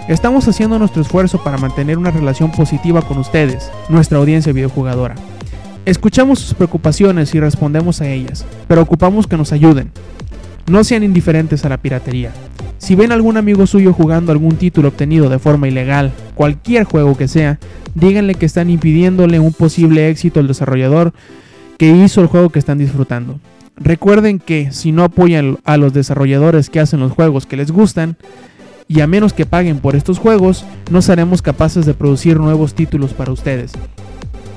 Estamos 0.08 0.46
haciendo 0.46 0.78
nuestro 0.78 1.02
esfuerzo 1.02 1.42
para 1.42 1.58
mantener 1.58 1.98
una 1.98 2.12
relación 2.12 2.52
positiva 2.52 3.02
con 3.02 3.18
ustedes, 3.18 3.72
nuestra 3.88 4.18
audiencia 4.18 4.52
videojugadora. 4.52 5.16
Escuchamos 5.84 6.38
sus 6.38 6.54
preocupaciones 6.54 7.34
y 7.34 7.40
respondemos 7.40 8.00
a 8.00 8.08
ellas, 8.08 8.46
pero 8.68 8.82
ocupamos 8.82 9.26
que 9.26 9.36
nos 9.36 9.50
ayuden. 9.50 9.90
No 10.68 10.84
sean 10.84 11.02
indiferentes 11.02 11.64
a 11.64 11.68
la 11.68 11.78
piratería. 11.78 12.30
Si 12.78 12.94
ven 12.94 13.10
algún 13.10 13.36
amigo 13.36 13.66
suyo 13.66 13.92
jugando 13.92 14.30
algún 14.30 14.54
título 14.54 14.88
obtenido 14.88 15.28
de 15.28 15.40
forma 15.40 15.66
ilegal, 15.66 16.12
cualquier 16.36 16.84
juego 16.84 17.16
que 17.16 17.26
sea, 17.26 17.58
díganle 17.96 18.36
que 18.36 18.46
están 18.46 18.70
impidiéndole 18.70 19.40
un 19.40 19.52
posible 19.52 20.08
éxito 20.08 20.38
al 20.38 20.46
desarrollador 20.46 21.14
que 21.78 21.90
hizo 21.90 22.20
el 22.20 22.28
juego 22.28 22.50
que 22.50 22.60
están 22.60 22.78
disfrutando. 22.78 23.40
Recuerden 23.76 24.38
que 24.38 24.70
si 24.70 24.92
no 24.92 25.02
apoyan 25.02 25.58
a 25.64 25.76
los 25.76 25.92
desarrolladores 25.92 26.70
que 26.70 26.78
hacen 26.78 27.00
los 27.00 27.10
juegos 27.10 27.44
que 27.44 27.56
les 27.56 27.72
gustan, 27.72 28.16
y 28.88 29.00
a 29.00 29.06
menos 29.06 29.32
que 29.32 29.46
paguen 29.46 29.78
por 29.78 29.96
estos 29.96 30.18
juegos, 30.18 30.64
no 30.90 31.02
seremos 31.02 31.42
capaces 31.42 31.86
de 31.86 31.94
producir 31.94 32.38
nuevos 32.38 32.74
títulos 32.74 33.12
para 33.12 33.32
ustedes. 33.32 33.72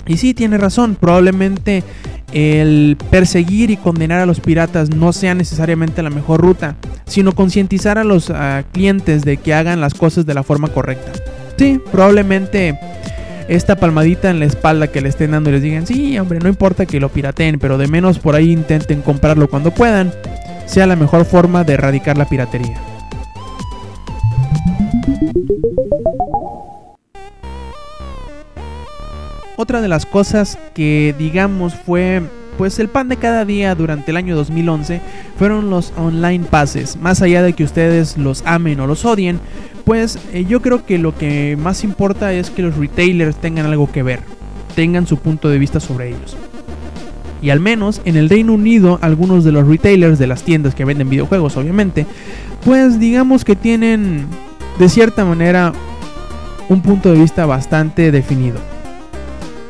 Y 0.08 0.18
sí, 0.18 0.34
tiene 0.34 0.58
razón, 0.58 0.96
probablemente 1.00 1.84
el 2.34 2.98
perseguir 3.10 3.72
y 3.72 3.78
condenar 3.78 4.22
a 4.22 4.26
los 4.26 4.39
piratas 4.39 4.89
no 4.89 5.13
sea 5.13 5.34
necesariamente 5.34 6.04
la 6.04 6.10
mejor 6.10 6.42
ruta, 6.42 6.76
sino 7.06 7.34
concientizar 7.34 7.98
a 7.98 8.04
los 8.04 8.32
clientes 8.72 9.24
de 9.24 9.38
que 9.38 9.54
hagan 9.54 9.82
las 9.82 9.94
cosas 9.94 10.26
de 10.26 10.34
la 10.34 10.44
forma 10.44 10.68
correcta. 10.68 11.12
Sí, 11.58 11.80
probablemente 11.92 12.80
esta 13.48 13.76
palmadita 13.76 14.30
en 14.30 14.39
la 14.39 14.46
espalda 14.46 14.88
que 14.88 15.02
le 15.02 15.10
estén 15.10 15.32
dando 15.32 15.50
y 15.50 15.54
les 15.54 15.63
digan, 15.63 15.88
sí, 15.88 16.18
hombre, 16.20 16.39
no 16.39 16.50
importa 16.50 16.86
que 16.86 17.00
lo 17.00 17.10
pirateen, 17.10 17.58
pero 17.60 17.80
de 17.80 17.88
menos 17.88 18.20
por 18.20 18.36
ahí 18.36 18.52
intenten 18.52 19.02
comprarlo 19.02 19.50
cuando 19.50 19.72
puedan, 19.72 20.12
sea 20.68 20.86
la 20.86 20.96
mejor 20.96 21.26
forma 21.26 21.63
de 21.63 21.74
erradicar 21.74 22.18
la 22.18 22.30
piratería. 22.30 22.80
Otra 29.58 29.82
de 29.82 29.88
las 29.89 30.06
cosas 30.06 30.58
que 30.74 31.13
digamos 31.20 31.76
fue 31.76 32.22
pues 32.58 32.78
el 32.80 32.89
pan 32.89 33.08
de 33.08 33.18
cada 33.18 33.46
día 33.46 33.74
durante 33.74 34.12
el 34.12 34.18
año 34.18 34.36
2011 34.36 35.00
fueron 35.38 35.70
los 35.70 35.94
online 35.96 36.44
passes. 36.44 36.98
Más 36.98 37.22
allá 37.22 37.42
de 37.42 37.54
que 37.54 37.63
ustedes 37.63 38.18
los 38.18 38.42
amen 38.46 38.82
o 38.82 38.88
los 38.88 39.06
odien, 39.06 39.39
pues 39.86 40.20
eh, 40.34 40.46
yo 40.46 40.62
creo 40.62 40.86
que 40.86 40.98
lo 40.98 41.15
que 41.18 41.58
más 41.58 41.84
importa 41.84 42.34
es 42.34 42.50
que 42.50 42.62
los 42.62 42.76
retailers 42.76 43.38
tengan 43.38 43.65
algo 43.65 43.89
que 43.92 44.04
ver, 44.04 44.20
tengan 44.76 45.08
su 45.08 45.18
punto 45.18 45.50
de 45.50 45.58
vista 45.58 45.80
sobre 45.80 46.10
ellos. 46.10 46.36
Y 47.42 47.50
al 47.50 47.62
menos 47.62 48.02
en 48.04 48.18
el 48.18 48.30
Reino 48.30 48.54
Unido, 48.54 49.00
algunos 49.02 49.46
de 49.46 49.54
los 49.54 49.65
retailers 49.65 50.20
de 50.20 50.28
las 50.28 50.44
tiendas 50.44 50.76
que 50.76 50.84
venden 50.84 51.10
videojuegos, 51.10 51.56
obviamente, 51.56 52.06
pues 52.65 53.00
digamos 53.00 53.46
que 53.46 53.56
tienen 53.56 54.26
de 54.80 54.89
cierta 54.89 55.26
manera 55.26 55.74
un 56.70 56.82
punto 56.82 57.12
de 57.12 57.20
vista 57.20 57.46
bastante 57.46 58.12
definido. 58.12 58.58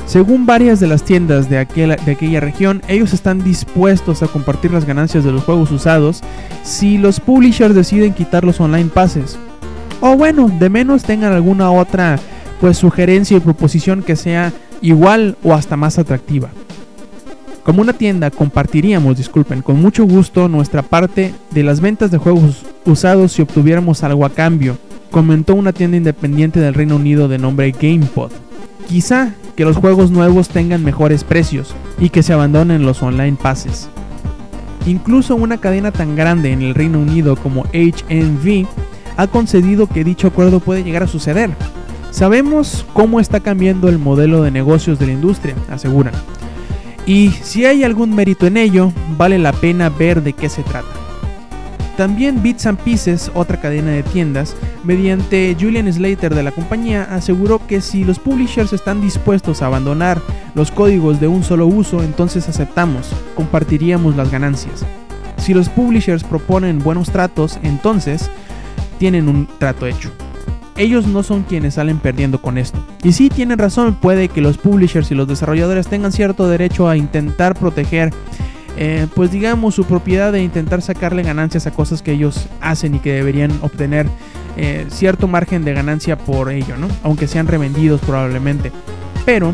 Según 0.05 0.45
varias 0.45 0.79
de 0.79 0.87
las 0.87 1.03
tiendas 1.03 1.49
de, 1.49 1.59
aquella 1.59 2.39
región, 2.39 2.81
ellos 2.87 3.13
están 3.13 3.43
dispuestos 3.43 4.23
a 4.23 4.27
compartir 4.27 4.71
las 4.71 4.85
ganancias 4.85 5.23
de 5.23 5.31
los 5.31 5.43
juegos 5.43 5.71
usados 5.71 6.21
si 6.63 6.97
los 6.97 7.19
publishers 7.19 7.75
deciden 7.75 8.13
quitar 8.13 8.43
los 8.43 8.59
online 8.59 8.89
passes. 8.91 9.37
O 10.01 10.15
bueno, 10.15 10.49
de 10.59 10.69
menos 10.69 11.03
tengan 11.03 11.33
alguna 11.33 11.71
otra 11.71 12.19
pues 12.59 12.77
sugerencia 12.77 13.37
y 13.37 13.39
proposición 13.39 14.01
que 14.01 14.15
sea 14.15 14.51
igual 14.81 15.37
o 15.43 15.53
hasta 15.53 15.77
más 15.77 15.99
atractiva. 15.99 16.49
Como 17.63 17.81
una 17.81 17.93
tienda 17.93 18.31
compartiríamos, 18.31 19.17
disculpen, 19.17 19.61
con 19.61 19.79
mucho 19.79 20.05
gusto 20.05 20.47
nuestra 20.47 20.81
parte 20.81 21.35
de 21.51 21.63
las 21.63 21.81
ventas 21.81 22.09
de 22.09 22.17
juegos 22.17 22.63
usados 22.85 23.33
si 23.33 23.43
obtuviéramos 23.43 24.03
algo 24.03 24.25
a 24.25 24.31
cambio, 24.31 24.77
comentó 25.11 25.55
una 25.55 25.73
tienda 25.73 25.97
independiente 25.97 26.59
del 26.59 26.73
Reino 26.73 26.95
Unido 26.95 27.27
de 27.27 27.37
nombre 27.37 27.71
GamePod. 27.71 28.31
Quizá 28.87 29.33
que 29.55 29.65
los 29.65 29.77
juegos 29.77 30.11
nuevos 30.11 30.49
tengan 30.49 30.83
mejores 30.83 31.23
precios 31.23 31.75
y 31.99 32.09
que 32.09 32.23
se 32.23 32.33
abandonen 32.33 32.85
los 32.85 33.03
online 33.03 33.37
passes. 33.41 33.89
Incluso 34.85 35.35
una 35.35 35.57
cadena 35.57 35.91
tan 35.91 36.15
grande 36.15 36.51
en 36.51 36.61
el 36.61 36.75
Reino 36.75 36.99
Unido 36.99 37.35
como 37.35 37.63
HMV 37.73 38.65
ha 39.17 39.27
concedido 39.27 39.87
que 39.87 40.03
dicho 40.03 40.27
acuerdo 40.27 40.59
puede 40.59 40.83
llegar 40.83 41.03
a 41.03 41.07
suceder. 41.07 41.49
Sabemos 42.11 42.85
cómo 42.93 43.19
está 43.19 43.39
cambiando 43.39 43.89
el 43.89 43.99
modelo 43.99 44.41
de 44.41 44.51
negocios 44.51 44.97
de 44.97 45.07
la 45.07 45.13
industria, 45.13 45.55
aseguran. 45.69 46.13
Y 47.05 47.31
si 47.43 47.65
hay 47.65 47.83
algún 47.83 48.15
mérito 48.15 48.47
en 48.47 48.57
ello, 48.57 48.91
vale 49.17 49.37
la 49.37 49.51
pena 49.51 49.89
ver 49.89 50.23
de 50.23 50.33
qué 50.33 50.49
se 50.49 50.63
trata. 50.63 50.98
También 51.99 52.41
Bits 52.41 52.65
and 52.65 52.79
Pieces, 52.79 53.29
otra 53.33 53.59
cadena 53.59 53.91
de 53.91 54.03
tiendas, 54.03 54.55
mediante 54.85 55.53
Julian 55.59 55.91
Slater 55.91 56.33
de 56.33 56.43
la 56.43 56.53
compañía, 56.53 57.03
aseguró 57.03 57.59
que 57.67 57.81
si 57.81 58.05
los 58.05 58.19
publishers 58.19 58.71
están 58.71 59.01
dispuestos 59.01 59.61
a 59.61 59.65
abandonar 59.65 60.21
los 60.55 60.71
códigos 60.71 61.19
de 61.19 61.27
un 61.27 61.43
solo 61.43 61.67
uso, 61.67 62.01
entonces 62.01 62.47
aceptamos, 62.47 63.11
compartiríamos 63.35 64.15
las 64.15 64.31
ganancias. 64.31 64.85
Si 65.35 65.53
los 65.53 65.67
publishers 65.67 66.23
proponen 66.23 66.79
buenos 66.79 67.11
tratos, 67.11 67.59
entonces 67.63 68.31
tienen 68.97 69.27
un 69.27 69.45
trato 69.57 69.85
hecho. 69.85 70.09
Ellos 70.77 71.05
no 71.05 71.21
son 71.21 71.43
quienes 71.43 71.73
salen 71.73 71.99
perdiendo 71.99 72.41
con 72.41 72.57
esto. 72.57 72.79
Y 73.03 73.11
sí 73.11 73.27
tienen 73.27 73.59
razón, 73.59 73.95
puede 73.95 74.29
que 74.29 74.39
los 74.39 74.57
publishers 74.57 75.11
y 75.11 75.15
los 75.15 75.27
desarrolladores 75.27 75.87
tengan 75.87 76.13
cierto 76.13 76.47
derecho 76.47 76.87
a 76.87 76.95
intentar 76.95 77.55
proteger 77.55 78.13
eh, 78.81 79.07
pues 79.13 79.29
digamos, 79.29 79.75
su 79.75 79.83
propiedad 79.83 80.31
de 80.31 80.41
intentar 80.41 80.81
sacarle 80.81 81.21
ganancias 81.21 81.67
a 81.67 81.71
cosas 81.71 82.01
que 82.01 82.13
ellos 82.13 82.47
hacen 82.61 82.95
y 82.95 82.99
que 82.99 83.11
deberían 83.11 83.51
obtener 83.61 84.07
eh, 84.55 84.85
cierto 84.87 85.27
margen 85.27 85.65
de 85.65 85.73
ganancia 85.73 86.17
por 86.17 86.49
ello, 86.49 86.77
¿no? 86.77 86.87
Aunque 87.03 87.27
sean 87.27 87.47
revendidos 87.47 87.99
probablemente. 87.99 88.71
Pero 89.25 89.53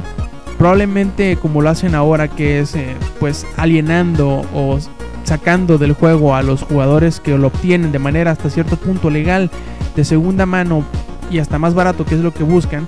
probablemente 0.59 1.37
como 1.37 1.63
lo 1.63 1.69
hacen 1.69 1.95
ahora, 1.95 2.27
que 2.27 2.59
es 2.59 2.75
eh, 2.75 2.93
pues 3.19 3.47
alienando 3.57 4.43
o 4.53 4.77
sacando 5.23 5.79
del 5.79 5.93
juego 5.93 6.35
a 6.35 6.43
los 6.43 6.61
jugadores 6.61 7.19
que 7.19 7.35
lo 7.35 7.47
obtienen 7.47 7.91
de 7.91 7.97
manera 7.97 8.29
hasta 8.29 8.51
cierto 8.51 8.77
punto 8.77 9.09
legal, 9.09 9.49
de 9.95 10.05
segunda 10.05 10.45
mano 10.45 10.85
y 11.31 11.39
hasta 11.39 11.57
más 11.57 11.73
barato, 11.73 12.05
que 12.05 12.13
es 12.13 12.21
lo 12.21 12.31
que 12.31 12.43
buscan, 12.43 12.87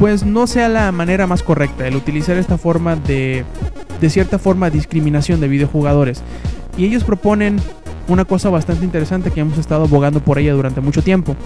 pues 0.00 0.26
no 0.26 0.48
sea 0.48 0.68
la 0.68 0.90
manera 0.90 1.28
más 1.28 1.44
correcta 1.44 1.86
el 1.86 1.94
utilizar 1.94 2.36
esta 2.38 2.58
forma 2.58 2.96
de 2.96 3.44
de 4.00 4.10
cierta 4.10 4.38
forma 4.38 4.70
discriminación 4.70 5.40
de 5.40 5.48
videojugadores. 5.48 6.22
Y 6.76 6.84
ellos 6.84 7.04
proponen 7.04 7.60
una 8.08 8.24
cosa 8.24 8.50
bastante 8.50 8.84
interesante 8.84 9.30
que 9.30 9.40
hemos 9.40 9.58
estado 9.58 9.84
abogando 9.84 10.20
por 10.20 10.38
ella 10.38 10.52
durante 10.52 10.80
mucho 10.80 11.02
tiempo, 11.02 11.36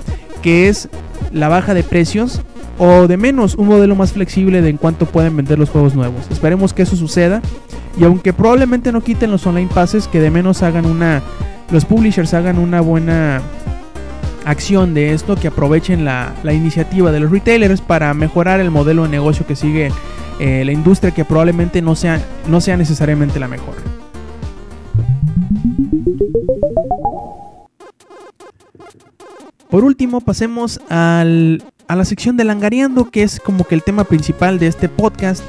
que 0.42 0.68
es 0.68 0.88
la 1.32 1.48
baja 1.48 1.74
de 1.74 1.82
precios 1.82 2.40
o 2.78 3.06
de 3.06 3.16
menos 3.16 3.54
un 3.54 3.68
modelo 3.68 3.94
más 3.94 4.12
flexible 4.12 4.62
de 4.62 4.70
en 4.70 4.76
cuánto 4.76 5.06
pueden 5.06 5.36
vender 5.36 5.58
los 5.58 5.70
juegos 5.70 5.94
nuevos. 5.94 6.26
Esperemos 6.30 6.72
que 6.72 6.82
eso 6.82 6.96
suceda 6.96 7.42
y 7.98 8.04
aunque 8.04 8.32
probablemente 8.32 8.92
no 8.92 9.02
quiten 9.02 9.30
los 9.30 9.46
online 9.46 9.70
passes, 9.72 10.08
que 10.08 10.20
de 10.20 10.30
menos 10.30 10.62
hagan 10.62 10.86
una 10.86 11.22
los 11.70 11.84
publishers 11.84 12.34
hagan 12.34 12.58
una 12.58 12.80
buena 12.80 13.40
acción 14.44 14.92
de 14.92 15.12
esto, 15.12 15.36
que 15.36 15.48
aprovechen 15.48 16.04
la, 16.04 16.34
la 16.42 16.52
iniciativa 16.52 17.10
de 17.10 17.20
los 17.20 17.30
retailers 17.30 17.80
para 17.80 18.12
mejorar 18.12 18.60
el 18.60 18.70
modelo 18.70 19.04
de 19.04 19.08
negocio 19.08 19.46
que 19.46 19.56
sigue 19.56 19.90
eh, 20.38 20.64
la 20.64 20.72
industria 20.72 21.12
que 21.12 21.24
probablemente 21.24 21.80
no 21.82 21.94
sea, 21.94 22.20
no 22.48 22.60
sea 22.60 22.76
necesariamente 22.76 23.38
la 23.38 23.48
mejor. 23.48 23.74
Por 29.70 29.84
último, 29.84 30.20
pasemos 30.20 30.80
a 30.88 31.24
la 31.24 32.04
sección 32.04 32.36
de 32.36 32.44
Langareando, 32.44 33.10
que 33.10 33.22
es 33.22 33.40
como 33.40 33.64
que 33.64 33.74
el 33.74 33.82
tema 33.82 34.04
principal 34.04 34.58
de 34.58 34.68
este 34.68 34.88
podcast 34.88 35.42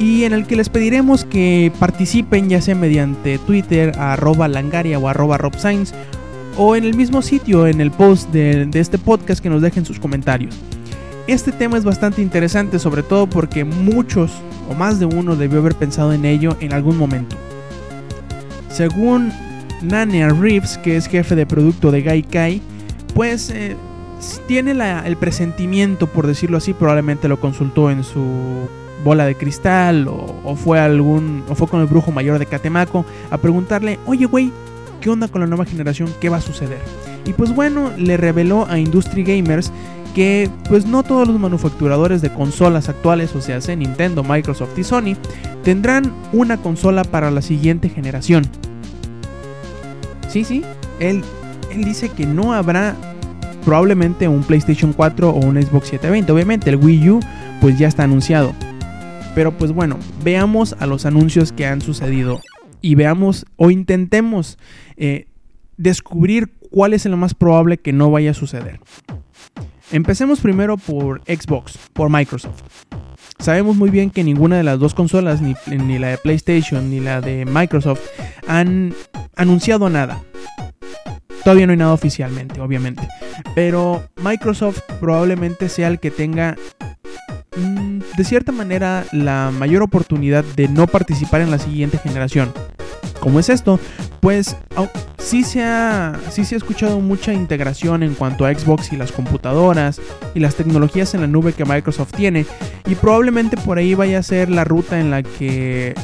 y 0.00 0.24
en 0.24 0.32
el 0.32 0.46
que 0.46 0.56
les 0.56 0.68
pediremos 0.70 1.24
que 1.24 1.70
participen 1.78 2.48
ya 2.48 2.60
sea 2.62 2.74
mediante 2.74 3.38
Twitter, 3.38 3.92
arroba 3.98 4.48
langaria 4.48 4.98
o 4.98 5.08
arroba 5.08 5.36
robscience, 5.36 5.94
o 6.56 6.74
en 6.74 6.84
el 6.84 6.94
mismo 6.94 7.22
sitio, 7.22 7.66
en 7.66 7.80
el 7.80 7.90
post 7.90 8.30
de 8.30 8.68
este 8.74 8.98
podcast, 8.98 9.42
que 9.42 9.50
nos 9.50 9.62
dejen 9.62 9.84
sus 9.84 10.00
comentarios. 10.00 10.56
Este 11.30 11.52
tema 11.52 11.78
es 11.78 11.84
bastante 11.84 12.22
interesante, 12.22 12.80
sobre 12.80 13.04
todo 13.04 13.28
porque 13.28 13.62
muchos 13.62 14.32
o 14.68 14.74
más 14.74 14.98
de 14.98 15.06
uno 15.06 15.36
debió 15.36 15.60
haber 15.60 15.76
pensado 15.76 16.12
en 16.12 16.24
ello 16.24 16.56
en 16.58 16.72
algún 16.72 16.98
momento. 16.98 17.36
Según 18.68 19.32
Nania 19.80 20.30
Reeves, 20.30 20.76
que 20.78 20.96
es 20.96 21.06
jefe 21.06 21.36
de 21.36 21.46
producto 21.46 21.92
de 21.92 22.02
Gaikai, 22.02 22.60
pues 23.14 23.50
eh, 23.50 23.76
tiene 24.48 24.72
el 24.72 25.16
presentimiento, 25.18 26.08
por 26.08 26.26
decirlo 26.26 26.56
así, 26.56 26.74
probablemente 26.74 27.28
lo 27.28 27.38
consultó 27.38 27.92
en 27.92 28.02
su 28.02 28.68
bola 29.04 29.24
de 29.24 29.36
cristal 29.36 30.08
o, 30.08 30.56
fue 30.56 30.80
algún 30.80 31.44
o 31.48 31.54
fue 31.54 31.68
con 31.68 31.80
el 31.80 31.86
brujo 31.86 32.10
mayor 32.10 32.40
de 32.40 32.46
Catemaco 32.46 33.06
a 33.30 33.38
preguntarle, 33.38 34.00
oye 34.04 34.26
güey, 34.26 34.50
¿qué 35.00 35.08
onda 35.10 35.28
con 35.28 35.42
la 35.42 35.46
nueva 35.46 35.64
generación? 35.64 36.12
¿Qué 36.20 36.28
va 36.28 36.38
a 36.38 36.42
suceder? 36.42 36.80
Y 37.24 37.34
pues 37.34 37.54
bueno, 37.54 37.92
le 37.96 38.16
reveló 38.16 38.66
a 38.68 38.80
Industry 38.80 39.22
Gamers 39.22 39.70
que 40.14 40.50
pues 40.68 40.86
no 40.86 41.02
todos 41.02 41.28
los 41.28 41.38
manufacturadores 41.38 42.22
de 42.22 42.32
consolas 42.32 42.88
actuales, 42.88 43.34
o 43.34 43.40
sea, 43.40 43.58
Nintendo, 43.76 44.22
Microsoft 44.22 44.78
y 44.78 44.84
Sony, 44.84 45.16
tendrán 45.62 46.12
una 46.32 46.56
consola 46.56 47.04
para 47.04 47.30
la 47.30 47.42
siguiente 47.42 47.88
generación. 47.88 48.44
Sí, 50.28 50.44
sí, 50.44 50.62
él, 51.00 51.22
él 51.72 51.84
dice 51.84 52.08
que 52.08 52.26
no 52.26 52.52
habrá 52.52 52.96
probablemente 53.64 54.28
un 54.28 54.42
PlayStation 54.42 54.92
4 54.92 55.30
o 55.30 55.46
un 55.46 55.60
Xbox 55.60 55.88
720. 55.88 56.32
Obviamente 56.32 56.70
el 56.70 56.76
Wii 56.76 57.10
U 57.10 57.20
pues 57.60 57.78
ya 57.78 57.88
está 57.88 58.04
anunciado. 58.04 58.54
Pero 59.34 59.56
pues 59.56 59.72
bueno, 59.72 59.98
veamos 60.24 60.74
a 60.78 60.86
los 60.86 61.06
anuncios 61.06 61.52
que 61.52 61.66
han 61.66 61.80
sucedido 61.80 62.40
y 62.80 62.94
veamos 62.94 63.46
o 63.56 63.70
intentemos 63.70 64.58
eh, 64.96 65.26
descubrir 65.76 66.50
cuál 66.70 66.94
es 66.94 67.04
lo 67.06 67.16
más 67.16 67.34
probable 67.34 67.78
que 67.78 67.92
no 67.92 68.10
vaya 68.10 68.32
a 68.32 68.34
suceder. 68.34 68.80
Empecemos 69.92 70.40
primero 70.40 70.76
por 70.76 71.20
Xbox, 71.22 71.76
por 71.92 72.10
Microsoft. 72.10 72.62
Sabemos 73.40 73.76
muy 73.76 73.90
bien 73.90 74.10
que 74.10 74.22
ninguna 74.22 74.56
de 74.56 74.62
las 74.62 74.78
dos 74.78 74.94
consolas, 74.94 75.40
ni, 75.40 75.54
la 75.98 76.08
de 76.08 76.18
PlayStation 76.18 76.90
ni 76.90 77.00
la 77.00 77.20
de 77.20 77.44
Microsoft, 77.44 78.00
han 78.46 78.94
anunciado 79.34 79.90
nada. 79.90 80.22
Todavía 81.42 81.66
no 81.66 81.72
hay 81.72 81.78
nada 81.78 81.92
oficialmente, 81.92 82.60
obviamente. 82.60 83.08
Pero 83.54 84.04
Microsoft 84.22 84.80
probablemente 85.00 85.68
sea 85.68 85.88
el 85.88 85.98
que 85.98 86.10
tenga 86.10 86.56
mm, 87.56 88.00
de 88.16 88.24
cierta 88.24 88.52
manera 88.52 89.04
la 89.10 89.50
mayor 89.50 89.82
oportunidad 89.82 90.44
de 90.44 90.68
no 90.68 90.86
participar 90.86 91.40
en 91.40 91.50
la 91.50 91.58
siguiente 91.58 91.98
generación. 91.98 92.52
¿Cómo 93.20 93.38
es 93.38 93.48
esto? 93.50 93.78
Pues 94.20 94.56
sí 95.18 95.44
se, 95.44 95.62
ha, 95.62 96.18
sí 96.30 96.44
se 96.44 96.54
ha 96.54 96.58
escuchado 96.58 97.00
mucha 97.00 97.32
integración 97.32 98.02
en 98.02 98.14
cuanto 98.14 98.46
a 98.46 98.54
Xbox 98.54 98.92
y 98.92 98.96
las 98.96 99.12
computadoras 99.12 100.00
y 100.34 100.40
las 100.40 100.54
tecnologías 100.54 101.14
en 101.14 101.20
la 101.20 101.26
nube 101.26 101.52
que 101.52 101.64
Microsoft 101.64 102.12
tiene 102.16 102.46
y 102.86 102.94
probablemente 102.94 103.56
por 103.58 103.78
ahí 103.78 103.94
vaya 103.94 104.18
a 104.18 104.22
ser 104.22 104.50
la 104.50 104.64
ruta 104.64 104.98
en 104.98 105.10
la 105.10 105.22
que 105.22 105.94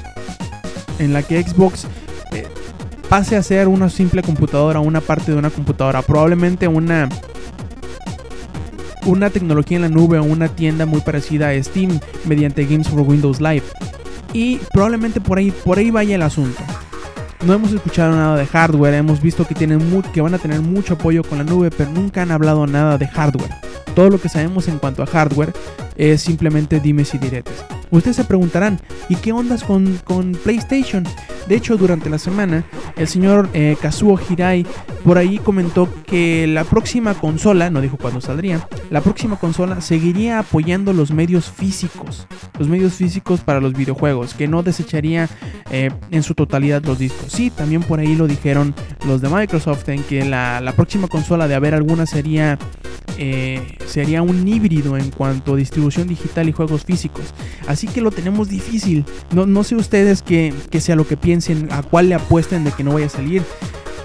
en 0.99 1.13
la 1.13 1.23
que 1.23 1.43
Xbox 1.43 1.87
eh, 2.33 2.47
pase 3.09 3.37
a 3.37 3.43
ser 3.43 3.69
una 3.69 3.89
simple 3.89 4.23
computadora, 4.23 4.81
una 4.81 5.01
parte 5.01 5.33
de 5.33 5.39
una 5.39 5.51
computadora, 5.51 6.03
probablemente 6.03 6.69
una 6.69 7.09
una 9.07 9.31
tecnología 9.31 9.77
en 9.77 9.83
la 9.83 9.89
nube 9.89 10.19
o 10.19 10.25
una 10.25 10.49
tienda 10.49 10.85
muy 10.85 11.01
parecida 11.01 11.51
a 11.51 11.63
Steam 11.63 12.01
mediante 12.25 12.65
Games 12.65 12.89
for 12.89 13.01
Windows 13.01 13.41
Live. 13.41 13.63
Y 14.33 14.59
probablemente 14.73 15.21
por 15.21 15.39
ahí, 15.39 15.51
por 15.51 15.79
ahí 15.79 15.91
vaya 15.91 16.17
el 16.17 16.23
asunto. 16.23 16.63
No 17.47 17.55
hemos 17.55 17.73
escuchado 17.73 18.17
nada 18.17 18.37
de 18.37 18.45
hardware, 18.45 18.95
hemos 18.95 19.23
visto 19.23 19.47
que, 19.47 19.55
tienen 19.55 20.03
que 20.13 20.21
van 20.21 20.35
a 20.35 20.39
tener 20.39 20.61
mucho 20.63 20.95
apoyo 20.95 21.23
con 21.23 21.39
la 21.39 21.45
nube, 21.45 21.71
pero 21.71 21.89
nunca 21.91 22.23
han 22.23 22.33
hablado 22.33 22.67
nada 22.67 22.99
de 22.99 23.07
hardware. 23.07 23.55
Todo 23.95 24.11
lo 24.11 24.21
que 24.21 24.29
sabemos 24.29 24.67
en 24.67 24.79
cuanto 24.79 25.05
a 25.05 25.07
hardware 25.07 25.53
es 25.95 26.23
simplemente 26.23 26.81
dimes 26.81 27.15
y 27.15 27.19
diretes. 27.19 27.65
Ustedes 27.97 28.17
se 28.17 28.25
preguntarán, 28.25 28.79
¿y 29.09 29.17
qué 29.17 29.33
ondas 29.33 29.65
con, 29.65 29.99
con 30.05 30.33
PlayStation? 30.33 31.05
De 31.49 31.55
hecho, 31.55 31.77
durante 31.77 32.11
la 32.11 32.19
semana, 32.19 32.65
el 32.97 33.09
señor 33.09 33.49
eh, 33.55 33.77
Kazuo 33.81 34.19
Hirai 34.29 34.67
por 35.05 35.17
ahí 35.17 35.39
comentó 35.39 35.89
que 36.05 36.47
la 36.47 36.65
próxima 36.65 37.15
consola, 37.15 37.71
no 37.71 37.81
dijo 37.81 37.97
cuándo 37.97 38.21
saldría, 38.21 38.69
la 38.91 39.01
próxima 39.01 39.39
consola 39.39 39.81
seguiría 39.81 40.41
apoyando 40.41 40.93
los 40.93 41.11
medios 41.11 41.51
físicos, 41.51 42.27
los 42.59 42.69
medios 42.69 42.95
físicos 42.95 43.41
para 43.41 43.61
los 43.61 43.73
videojuegos, 43.73 44.35
que 44.35 44.47
no 44.47 44.63
desecharía 44.63 45.29
eh, 45.71 45.91
en 46.11 46.23
su 46.23 46.35
totalidad 46.35 46.85
los 46.85 46.99
discos. 46.99 47.33
Sí, 47.33 47.51
también 47.51 47.83
por 47.83 48.01
ahí 48.01 48.15
lo 48.15 48.27
dijeron 48.27 48.75
los 49.07 49.23
de 49.23 49.29
Microsoft, 49.29 49.89
en 49.89 50.03
que 50.03 50.25
la, 50.25 50.61
la 50.61 50.73
próxima 50.73 51.09
consola 51.09 51.49
de 51.49 51.55
haber 51.55 51.75
alguna 51.75 52.05
sería 52.05 52.59
eh, 53.19 53.79
sería 53.87 54.21
un 54.21 54.47
híbrido 54.47 54.97
en 54.97 55.11
cuanto 55.11 55.55
a 55.55 55.57
distribución 55.57 56.07
digital 56.09 56.49
y 56.49 56.53
juegos 56.53 56.85
físicos. 56.85 57.33
Así 57.67 57.86
que 57.87 58.01
lo 58.01 58.11
tenemos 58.11 58.49
difícil. 58.49 59.05
No, 59.33 59.47
no 59.47 59.65
sé 59.65 59.77
ustedes 59.77 60.23
que, 60.23 60.53
sea 60.79 60.97
lo 60.97 61.07
que 61.07 61.17
piensen, 61.17 61.69
a 61.71 61.83
cuál 61.83 62.09
le 62.09 62.15
apuesten 62.15 62.65
de 62.65 62.73
que 62.73 62.85
no 62.85 62.93
vaya 62.93 63.07
a 63.07 63.11
salir. 63.11 63.43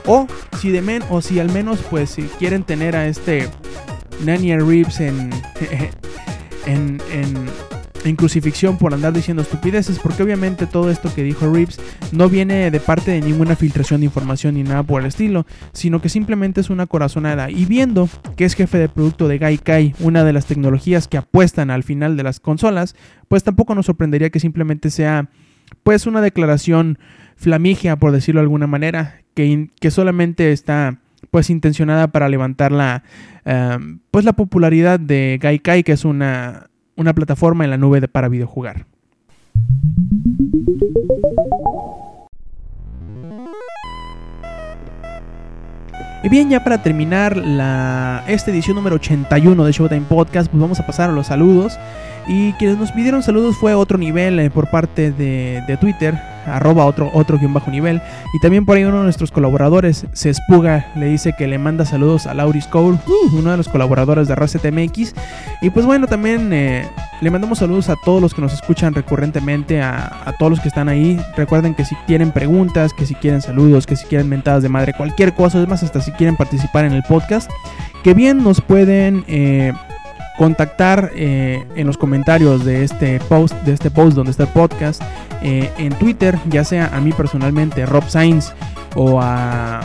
O 0.05 0.27
si 0.59 0.71
de 0.71 0.81
men, 0.81 1.03
o 1.09 1.21
si 1.21 1.39
al 1.39 1.51
menos 1.51 1.79
pues 1.89 2.11
si 2.11 2.23
quieren 2.23 2.63
tener 2.63 2.95
a 2.95 3.07
este 3.07 3.49
Nanny 4.25 4.57
Reeves 4.57 4.99
en, 4.99 5.29
en, 6.65 7.01
en 7.11 7.70
en 8.03 8.15
crucifixión 8.15 8.77
por 8.77 8.93
andar 8.93 9.13
diciendo 9.13 9.43
estupideces, 9.43 9.99
porque 9.99 10.23
obviamente 10.23 10.67
todo 10.67 10.89
esto 10.89 11.13
que 11.13 11.23
dijo 11.23 11.51
Reeves 11.51 11.79
no 12.11 12.29
viene 12.29 12.71
de 12.71 12.79
parte 12.79 13.11
de 13.11 13.21
ninguna 13.21 13.55
filtración 13.55 14.01
de 14.01 14.05
información 14.05 14.55
ni 14.55 14.63
nada 14.63 14.83
por 14.83 15.01
el 15.01 15.07
estilo, 15.07 15.45
sino 15.73 16.01
que 16.01 16.09
simplemente 16.09 16.61
es 16.61 16.69
una 16.69 16.87
corazonada. 16.87 17.49
Y 17.49 17.65
viendo 17.65 18.09
que 18.35 18.45
es 18.45 18.55
jefe 18.55 18.77
de 18.77 18.89
producto 18.89 19.27
de 19.27 19.37
Gaikai, 19.37 19.95
una 19.99 20.23
de 20.23 20.33
las 20.33 20.45
tecnologías 20.45 21.07
que 21.07 21.17
apuestan 21.17 21.69
al 21.69 21.83
final 21.83 22.17
de 22.17 22.23
las 22.23 22.39
consolas, 22.39 22.95
pues 23.27 23.43
tampoco 23.43 23.75
nos 23.75 23.85
sorprendería 23.85 24.29
que 24.29 24.39
simplemente 24.39 24.89
sea 24.89 25.29
pues 25.83 26.05
una 26.05 26.21
declaración 26.21 26.99
flamigia, 27.35 27.95
por 27.95 28.11
decirlo 28.11 28.39
de 28.39 28.43
alguna 28.43 28.67
manera, 28.67 29.21
que, 29.33 29.69
que 29.79 29.91
solamente 29.91 30.51
está 30.51 30.99
pues 31.29 31.49
intencionada 31.49 32.07
para 32.07 32.27
levantar 32.29 32.71
la 32.71 33.03
eh, 33.45 33.77
pues 34.11 34.25
la 34.25 34.33
popularidad 34.33 34.99
de 34.99 35.39
Gaikai, 35.41 35.83
que 35.83 35.93
es 35.93 36.05
una 36.05 36.70
una 36.95 37.13
plataforma 37.13 37.63
en 37.63 37.69
la 37.69 37.77
nube 37.77 38.07
para 38.07 38.27
videojugar. 38.29 38.85
Y 46.23 46.29
bien, 46.29 46.49
ya 46.49 46.63
para 46.63 46.83
terminar 46.83 47.35
la, 47.35 48.23
esta 48.27 48.51
edición 48.51 48.75
número 48.75 48.97
81 48.97 49.65
de 49.65 49.71
Showtime 49.71 50.05
Podcast, 50.07 50.51
pues 50.51 50.61
vamos 50.61 50.79
a 50.79 50.85
pasar 50.85 51.09
a 51.09 51.13
los 51.13 51.27
saludos. 51.27 51.79
Y 52.27 52.53
quienes 52.53 52.77
nos 52.77 52.91
pidieron 52.91 53.23
saludos 53.23 53.57
fue 53.57 53.73
otro 53.73 53.97
nivel 53.97 54.39
eh, 54.39 54.51
por 54.51 54.69
parte 54.69 55.11
de, 55.11 55.63
de 55.67 55.77
Twitter, 55.77 56.15
arroba 56.45 56.85
otro, 56.85 57.09
otro 57.13 57.37
guion 57.37 57.53
bajo 57.53 57.71
nivel. 57.71 58.01
Y 58.33 58.39
también 58.39 58.65
por 58.65 58.77
ahí 58.77 58.83
uno 58.83 58.97
de 58.97 59.03
nuestros 59.03 59.31
colaboradores, 59.31 60.05
se 60.13 60.29
espuga, 60.29 60.87
le 60.95 61.07
dice 61.07 61.33
que 61.37 61.47
le 61.47 61.57
manda 61.57 61.85
saludos 61.85 62.27
a 62.27 62.33
Lauris 62.33 62.67
Cole, 62.67 62.97
uh, 63.07 63.37
uno 63.37 63.51
de 63.51 63.57
los 63.57 63.67
colaboradores 63.67 64.27
de 64.27 64.35
RCTMX. 64.35 65.13
Y 65.61 65.69
pues 65.69 65.85
bueno, 65.85 66.07
también 66.07 66.51
eh, 66.53 66.87
le 67.21 67.31
mandamos 67.31 67.59
saludos 67.59 67.89
a 67.89 67.95
todos 67.95 68.21
los 68.21 68.33
que 68.33 68.41
nos 68.41 68.53
escuchan 68.53 68.93
recurrentemente, 68.93 69.81
a, 69.81 70.21
a, 70.25 70.33
todos 70.37 70.51
los 70.51 70.59
que 70.59 70.67
están 70.67 70.89
ahí. 70.89 71.19
Recuerden 71.35 71.75
que 71.75 71.85
si 71.85 71.95
tienen 72.07 72.31
preguntas, 72.31 72.93
que 72.93 73.05
si 73.05 73.15
quieren 73.15 73.41
saludos, 73.41 73.85
que 73.85 73.95
si 73.95 74.05
quieren 74.05 74.29
mentadas 74.29 74.63
de 74.63 74.69
madre, 74.69 74.93
cualquier 74.93 75.33
cosa, 75.33 75.61
es 75.61 75.67
más, 75.67 75.83
hasta 75.83 76.01
si 76.01 76.11
quieren 76.11 76.35
participar 76.35 76.85
en 76.85 76.93
el 76.93 77.03
podcast, 77.03 77.49
que 78.03 78.13
bien 78.13 78.43
nos 78.43 78.61
pueden... 78.61 79.23
Eh, 79.27 79.73
contactar 80.41 81.11
eh, 81.13 81.67
en 81.75 81.85
los 81.85 81.99
comentarios 81.99 82.65
de 82.65 82.83
este 82.83 83.19
post, 83.19 83.53
de 83.61 83.73
este 83.73 83.91
post 83.91 84.15
donde 84.15 84.31
está 84.31 84.41
el 84.41 84.49
podcast, 84.49 84.99
eh, 85.43 85.69
en 85.77 85.93
Twitter, 85.93 86.35
ya 86.49 86.63
sea 86.63 86.87
a 86.87 86.99
mí 86.99 87.11
personalmente, 87.11 87.85
Rob 87.85 88.09
Sainz, 88.09 88.51
o 88.95 89.21
a, 89.21 89.81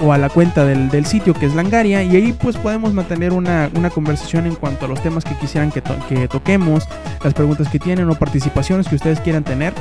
o, 0.00 0.10
a 0.10 0.16
la 0.16 0.30
cuenta 0.30 0.64
del, 0.64 1.04
sitio 1.04 1.34
que 1.34 1.44
es 1.44 1.54
Langaria, 1.54 2.02
y 2.02 2.16
ahí 2.16 2.32
pues 2.32 2.56
podemos 2.56 2.94
mantener 2.94 3.34
una, 3.34 3.68
conversación 3.94 4.46
en 4.46 4.54
cuanto 4.54 4.86
a 4.86 4.88
los 4.88 5.02
temas 5.02 5.22
que 5.22 5.34
quisieran 5.34 5.70
que, 5.70 5.82
que 6.08 6.28
toquemos, 6.28 6.88
las 7.22 7.34
preguntas 7.34 7.68
que 7.68 7.78
tienen 7.78 8.08
o 8.08 8.14
participaciones 8.14 8.88
que 8.88 8.94
ustedes 8.94 9.20
quieran 9.20 9.44
tener. 9.44 9.74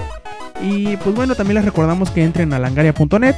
Y 0.61 0.97
pues 0.97 1.15
bueno, 1.15 1.33
también 1.35 1.55
les 1.55 1.65
recordamos 1.65 2.11
que 2.11 2.25
entren 2.25 2.51
a 2.51 2.59
langaria.net 2.59 3.35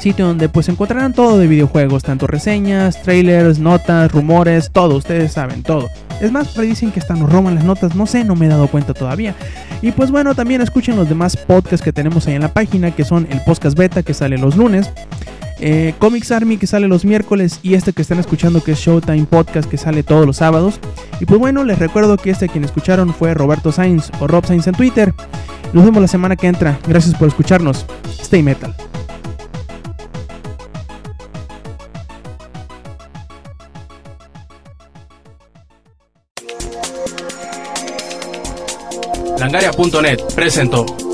sitio 0.00 0.26
donde 0.26 0.48
pues 0.48 0.68
encontrarán 0.68 1.12
todo 1.12 1.38
de 1.38 1.46
videojuegos, 1.46 2.02
tanto 2.02 2.26
reseñas, 2.26 3.02
trailers, 3.02 3.58
notas, 3.58 4.10
rumores, 4.12 4.70
todo, 4.72 4.96
ustedes 4.96 5.32
saben, 5.32 5.62
todo. 5.62 5.88
Es 6.20 6.32
más, 6.32 6.48
por 6.48 6.64
dicen 6.64 6.92
que 6.92 7.00
hasta 7.00 7.14
nos 7.14 7.30
roban 7.30 7.54
las 7.54 7.64
notas, 7.64 7.94
no 7.94 8.06
sé, 8.06 8.24
no 8.24 8.36
me 8.36 8.46
he 8.46 8.48
dado 8.48 8.68
cuenta 8.68 8.94
todavía. 8.94 9.34
Y 9.82 9.92
pues 9.92 10.10
bueno, 10.10 10.34
también 10.34 10.60
escuchen 10.62 10.96
los 10.96 11.08
demás 11.08 11.36
podcasts 11.36 11.84
que 11.84 11.92
tenemos 11.92 12.26
ahí 12.26 12.34
en 12.34 12.42
la 12.42 12.52
página, 12.52 12.90
que 12.90 13.04
son 13.04 13.26
el 13.30 13.40
podcast 13.42 13.76
beta 13.76 14.02
que 14.02 14.14
sale 14.14 14.38
los 14.38 14.56
lunes. 14.56 14.90
Eh, 15.58 15.94
Comics 15.98 16.32
Army 16.32 16.58
que 16.58 16.66
sale 16.66 16.86
los 16.86 17.06
miércoles 17.06 17.60
y 17.62 17.74
este 17.74 17.94
que 17.94 18.02
están 18.02 18.18
escuchando 18.18 18.62
que 18.62 18.72
es 18.72 18.78
Showtime 18.78 19.24
Podcast 19.24 19.68
que 19.70 19.78
sale 19.78 20.02
todos 20.02 20.26
los 20.26 20.36
sábados. 20.36 20.80
Y 21.20 21.24
pues 21.24 21.40
bueno, 21.40 21.64
les 21.64 21.78
recuerdo 21.78 22.16
que 22.18 22.30
este 22.30 22.48
quien 22.48 22.64
escucharon 22.64 23.14
fue 23.14 23.32
Roberto 23.34 23.72
Sainz 23.72 24.10
o 24.20 24.26
Rob 24.26 24.44
Sainz 24.44 24.66
en 24.66 24.74
Twitter. 24.74 25.14
Nos 25.72 25.84
vemos 25.84 26.02
la 26.02 26.08
semana 26.08 26.36
que 26.36 26.46
entra. 26.46 26.78
Gracias 26.86 27.14
por 27.14 27.28
escucharnos. 27.28 27.86
Stay 28.20 28.42
metal. 28.42 28.74
Langaria.net 39.46 40.34
presentó. 40.34 41.05